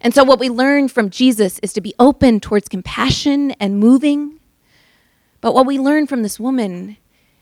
And 0.00 0.14
so, 0.14 0.22
what 0.22 0.38
we 0.38 0.50
learn 0.50 0.88
from 0.88 1.08
Jesus 1.08 1.58
is 1.60 1.72
to 1.72 1.80
be 1.80 1.94
open 1.98 2.40
towards 2.40 2.68
compassion 2.68 3.52
and 3.52 3.78
moving. 3.78 4.40
But 5.40 5.54
what 5.54 5.66
we 5.66 5.78
learn 5.78 6.06
from 6.06 6.22
this 6.22 6.38
woman 6.38 6.98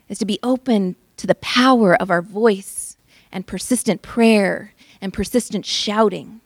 is 0.09 0.19
to 0.19 0.25
be 0.25 0.39
open 0.43 0.97
to 1.17 1.27
the 1.27 1.35
power 1.37 2.01
of 2.01 2.11
our 2.11 2.23
voice 2.23 2.97
and 3.33 3.47
persistent 3.47 4.03
prayer 4.03 4.75
and 5.01 5.13
persistent 5.13 5.67
shouting. 5.67 6.41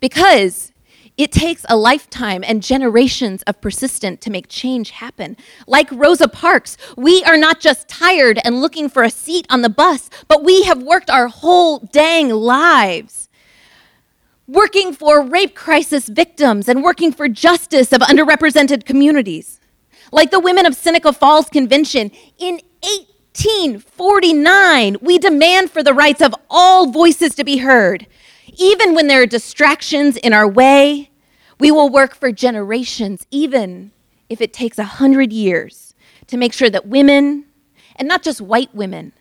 Because 0.00 0.72
it 1.16 1.30
takes 1.30 1.64
a 1.68 1.76
lifetime 1.76 2.42
and 2.44 2.62
generations 2.62 3.42
of 3.42 3.60
persistence 3.60 4.20
to 4.20 4.30
make 4.30 4.48
change 4.48 4.90
happen. 4.90 5.36
Like 5.66 5.88
Rosa 5.92 6.28
Parks, 6.28 6.76
we 6.96 7.22
are 7.24 7.36
not 7.36 7.60
just 7.60 7.88
tired 7.88 8.40
and 8.44 8.60
looking 8.60 8.88
for 8.88 9.02
a 9.02 9.10
seat 9.10 9.46
on 9.48 9.62
the 9.62 9.68
bus, 9.68 10.10
but 10.28 10.42
we 10.42 10.64
have 10.64 10.82
worked 10.82 11.10
our 11.10 11.28
whole 11.28 11.78
dang 11.78 12.30
lives 12.30 13.28
working 14.46 14.92
for 14.92 15.22
rape 15.22 15.54
crisis 15.54 16.06
victims 16.08 16.68
and 16.68 16.82
working 16.82 17.10
for 17.12 17.28
justice 17.28 17.92
of 17.92 18.00
underrepresented 18.02 18.84
communities. 18.84 19.58
Like 20.12 20.30
the 20.30 20.40
women 20.40 20.66
of 20.66 20.74
Seneca 20.74 21.14
Falls 21.14 21.48
Convention 21.48 22.10
in 22.38 22.60
1849, 22.82 24.98
we 25.00 25.16
demand 25.18 25.70
for 25.70 25.82
the 25.82 25.94
rights 25.94 26.20
of 26.20 26.34
all 26.50 26.90
voices 26.90 27.34
to 27.36 27.44
be 27.44 27.56
heard. 27.58 28.06
Even 28.56 28.94
when 28.94 29.06
there 29.06 29.22
are 29.22 29.26
distractions 29.26 30.16
in 30.16 30.32
our 30.32 30.48
way, 30.48 31.10
we 31.58 31.70
will 31.70 31.88
work 31.88 32.14
for 32.14 32.32
generations, 32.32 33.26
even 33.30 33.92
if 34.28 34.40
it 34.40 34.52
takes 34.52 34.78
a 34.78 34.84
hundred 34.84 35.32
years, 35.32 35.94
to 36.26 36.36
make 36.36 36.52
sure 36.52 36.70
that 36.70 36.86
women, 36.86 37.46
and 37.96 38.08
not 38.08 38.22
just 38.22 38.40
white 38.40 38.74
women, 38.74 39.12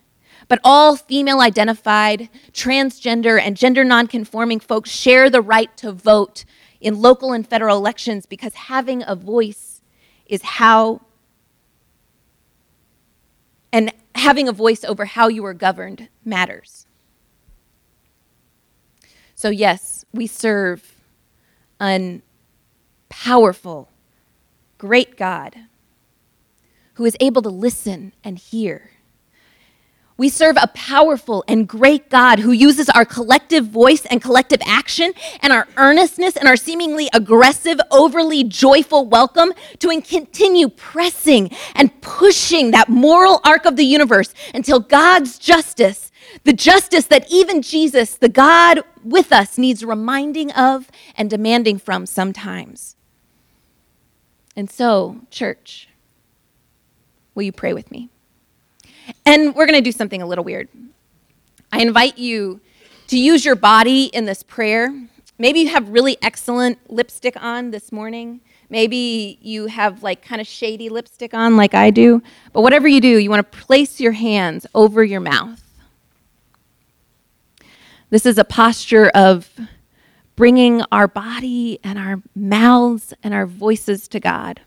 but 0.47 0.59
all 0.63 0.95
female 0.95 1.39
identified, 1.39 2.29
transgender, 2.51 3.39
and 3.39 3.57
gender 3.57 3.83
nonconforming 3.83 4.59
folks 4.59 4.89
share 4.89 5.29
the 5.29 5.41
right 5.41 5.75
to 5.77 5.91
vote 5.91 6.45
in 6.81 7.01
local 7.01 7.31
and 7.31 7.47
federal 7.47 7.77
elections 7.77 8.25
because 8.25 8.53
having 8.53 9.03
a 9.07 9.15
voice 9.15 9.81
is 10.25 10.41
how, 10.41 11.01
and 13.71 13.93
having 14.15 14.47
a 14.47 14.51
voice 14.51 14.83
over 14.83 15.05
how 15.05 15.27
you 15.27 15.45
are 15.45 15.53
governed 15.53 16.09
matters. 16.25 16.87
So, 19.43 19.49
yes, 19.49 20.05
we 20.13 20.25
serve 20.25 20.95
an 21.77 22.21
powerful, 23.09 23.89
great 24.77 25.17
God 25.17 25.53
who 26.93 27.03
is 27.03 27.17
able 27.19 27.41
to 27.41 27.49
listen 27.49 28.13
and 28.23 28.39
hear. 28.39 28.91
We 30.15 30.29
serve 30.29 30.55
a 30.61 30.67
powerful 30.67 31.43
and 31.45 31.67
great 31.67 32.09
God 32.09 32.39
who 32.39 32.53
uses 32.53 32.87
our 32.87 33.03
collective 33.03 33.67
voice 33.67 34.05
and 34.05 34.21
collective 34.21 34.61
action 34.65 35.11
and 35.41 35.51
our 35.51 35.67
earnestness 35.75 36.37
and 36.37 36.47
our 36.47 36.55
seemingly 36.55 37.09
aggressive, 37.13 37.81
overly 37.91 38.45
joyful 38.45 39.05
welcome 39.05 39.51
to 39.79 40.01
continue 40.03 40.69
pressing 40.69 41.51
and 41.75 41.99
pushing 41.99 42.71
that 42.71 42.87
moral 42.87 43.41
arc 43.43 43.65
of 43.65 43.75
the 43.75 43.83
universe 43.83 44.33
until 44.53 44.79
God's 44.79 45.37
justice 45.37 46.11
the 46.43 46.53
justice 46.53 47.05
that 47.07 47.31
even 47.31 47.61
Jesus, 47.61 48.15
the 48.17 48.29
God 48.29 48.81
with 49.03 49.31
us, 49.31 49.57
needs 49.57 49.83
reminding 49.83 50.51
of 50.51 50.89
and 51.15 51.29
demanding 51.29 51.77
from 51.77 52.05
sometimes. 52.05 52.95
And 54.55 54.69
so, 54.69 55.21
church, 55.31 55.89
will 57.33 57.43
you 57.43 57.51
pray 57.51 57.73
with 57.73 57.91
me? 57.91 58.09
And 59.25 59.55
we're 59.55 59.65
going 59.65 59.79
to 59.79 59.81
do 59.81 59.91
something 59.91 60.21
a 60.21 60.27
little 60.27 60.43
weird. 60.43 60.69
I 61.71 61.81
invite 61.81 62.17
you 62.17 62.61
to 63.07 63.17
use 63.17 63.43
your 63.43 63.55
body 63.55 64.05
in 64.05 64.25
this 64.25 64.43
prayer. 64.43 64.93
Maybe 65.37 65.61
you 65.61 65.69
have 65.69 65.89
really 65.89 66.17
excellent 66.21 66.77
lipstick 66.91 67.35
on 67.41 67.71
this 67.71 67.91
morning. 67.91 68.41
Maybe 68.69 69.39
you 69.41 69.67
have 69.67 70.03
like 70.03 70.23
kind 70.23 70.39
of 70.39 70.47
shady 70.47 70.89
lipstick 70.89 71.33
on, 71.33 71.57
like 71.57 71.73
I 71.73 71.89
do. 71.89 72.21
But 72.53 72.61
whatever 72.61 72.87
you 72.87 73.01
do, 73.01 73.17
you 73.17 73.29
want 73.29 73.51
to 73.51 73.57
place 73.59 73.99
your 73.99 74.13
hands 74.13 74.65
over 74.73 75.03
your 75.03 75.19
mouth. 75.19 75.62
This 78.13 78.27
is 78.27 78.37
a 78.37 78.43
posture 78.43 79.09
of 79.15 79.49
bringing 80.35 80.83
our 80.91 81.07
body 81.07 81.79
and 81.83 81.97
our 81.97 82.21
mouths 82.35 83.11
and 83.23 83.33
our 83.33 83.47
voices 83.47 84.07
to 84.09 84.19
God. 84.19 84.61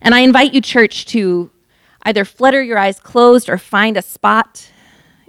And 0.00 0.14
I 0.14 0.20
invite 0.20 0.54
you, 0.54 0.60
church, 0.60 1.04
to 1.06 1.50
either 2.04 2.24
flutter 2.24 2.62
your 2.62 2.78
eyes 2.78 3.00
closed 3.00 3.48
or 3.48 3.58
find 3.58 3.96
a 3.96 4.02
spot 4.02 4.70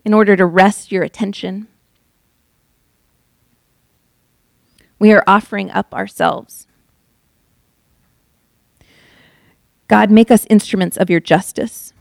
in 0.06 0.13
order 0.13 0.36
to 0.36 0.45
rest 0.45 0.91
your 0.91 1.01
attention. 1.01 1.67
We 4.99 5.12
are 5.13 5.23
offering 5.25 5.71
up 5.71 5.95
ourselves. 5.95 6.67
God, 9.88 10.12
make 10.12 10.29
us 10.29 10.45
instruments 10.47 10.97
of 10.97 11.10
your 11.10 11.19
justice. 11.19 11.92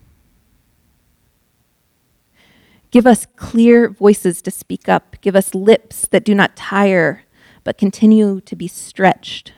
Give 2.93 3.07
us 3.07 3.27
clear 3.37 3.89
voices 3.89 4.43
to 4.43 4.51
speak 4.51 4.89
up. 4.89 5.17
Give 5.23 5.35
us 5.35 5.55
lips 5.55 6.07
that 6.11 6.25
do 6.25 6.35
not 6.35 6.55
tire, 6.55 7.23
but 7.65 7.79
continue 7.79 8.41
to 8.43 8.55
be 8.55 8.69
stretched. 8.69 9.55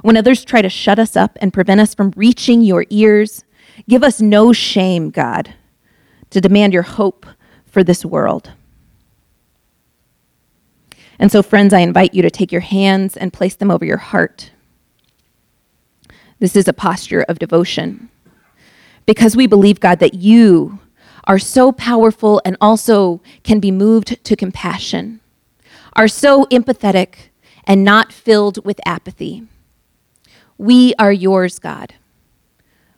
When 0.00 0.16
others 0.16 0.42
try 0.42 0.62
to 0.62 0.70
shut 0.70 0.98
us 0.98 1.14
up 1.14 1.36
and 1.42 1.52
prevent 1.52 1.82
us 1.82 1.94
from 1.94 2.14
reaching 2.16 2.62
your 2.62 2.86
ears, 2.88 3.44
give 3.86 4.02
us 4.02 4.22
no 4.22 4.52
shame, 4.54 5.10
God, 5.10 5.54
to 6.30 6.40
demand 6.40 6.72
your 6.72 6.82
hope 6.82 7.26
for 7.66 7.84
this 7.84 8.02
world. 8.02 8.52
And 11.18 11.30
so, 11.30 11.42
friends, 11.42 11.74
I 11.74 11.80
invite 11.80 12.14
you 12.14 12.22
to 12.22 12.30
take 12.30 12.50
your 12.50 12.62
hands 12.62 13.14
and 13.14 13.30
place 13.30 13.56
them 13.56 13.70
over 13.70 13.84
your 13.84 13.98
heart. 13.98 14.50
This 16.38 16.56
is 16.56 16.66
a 16.66 16.72
posture 16.72 17.22
of 17.28 17.38
devotion 17.38 18.08
because 19.04 19.36
we 19.36 19.46
believe, 19.46 19.80
God, 19.80 19.98
that 19.98 20.14
you 20.14 20.80
are 21.24 21.38
so 21.38 21.72
powerful 21.72 22.40
and 22.44 22.56
also 22.60 23.20
can 23.42 23.60
be 23.60 23.70
moved 23.70 24.22
to 24.24 24.36
compassion, 24.36 25.20
are 25.94 26.08
so 26.08 26.44
empathetic 26.46 27.30
and 27.64 27.84
not 27.84 28.12
filled 28.12 28.64
with 28.64 28.80
apathy. 28.86 29.46
We 30.58 30.94
are 30.98 31.12
yours, 31.12 31.58
God. 31.58 31.94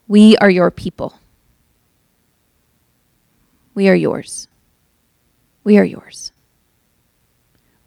We 0.07 0.37
are 0.37 0.49
your 0.49 0.71
people. 0.71 1.19
We 3.73 3.89
are 3.89 3.95
yours. 3.95 4.47
We 5.63 5.77
are 5.77 5.85
yours. 5.85 6.31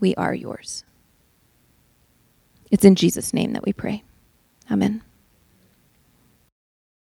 We 0.00 0.14
are 0.16 0.34
yours. 0.34 0.84
It's 2.70 2.84
in 2.84 2.94
Jesus' 2.94 3.32
name 3.32 3.52
that 3.52 3.64
we 3.64 3.72
pray. 3.72 4.04
Amen. 4.70 5.02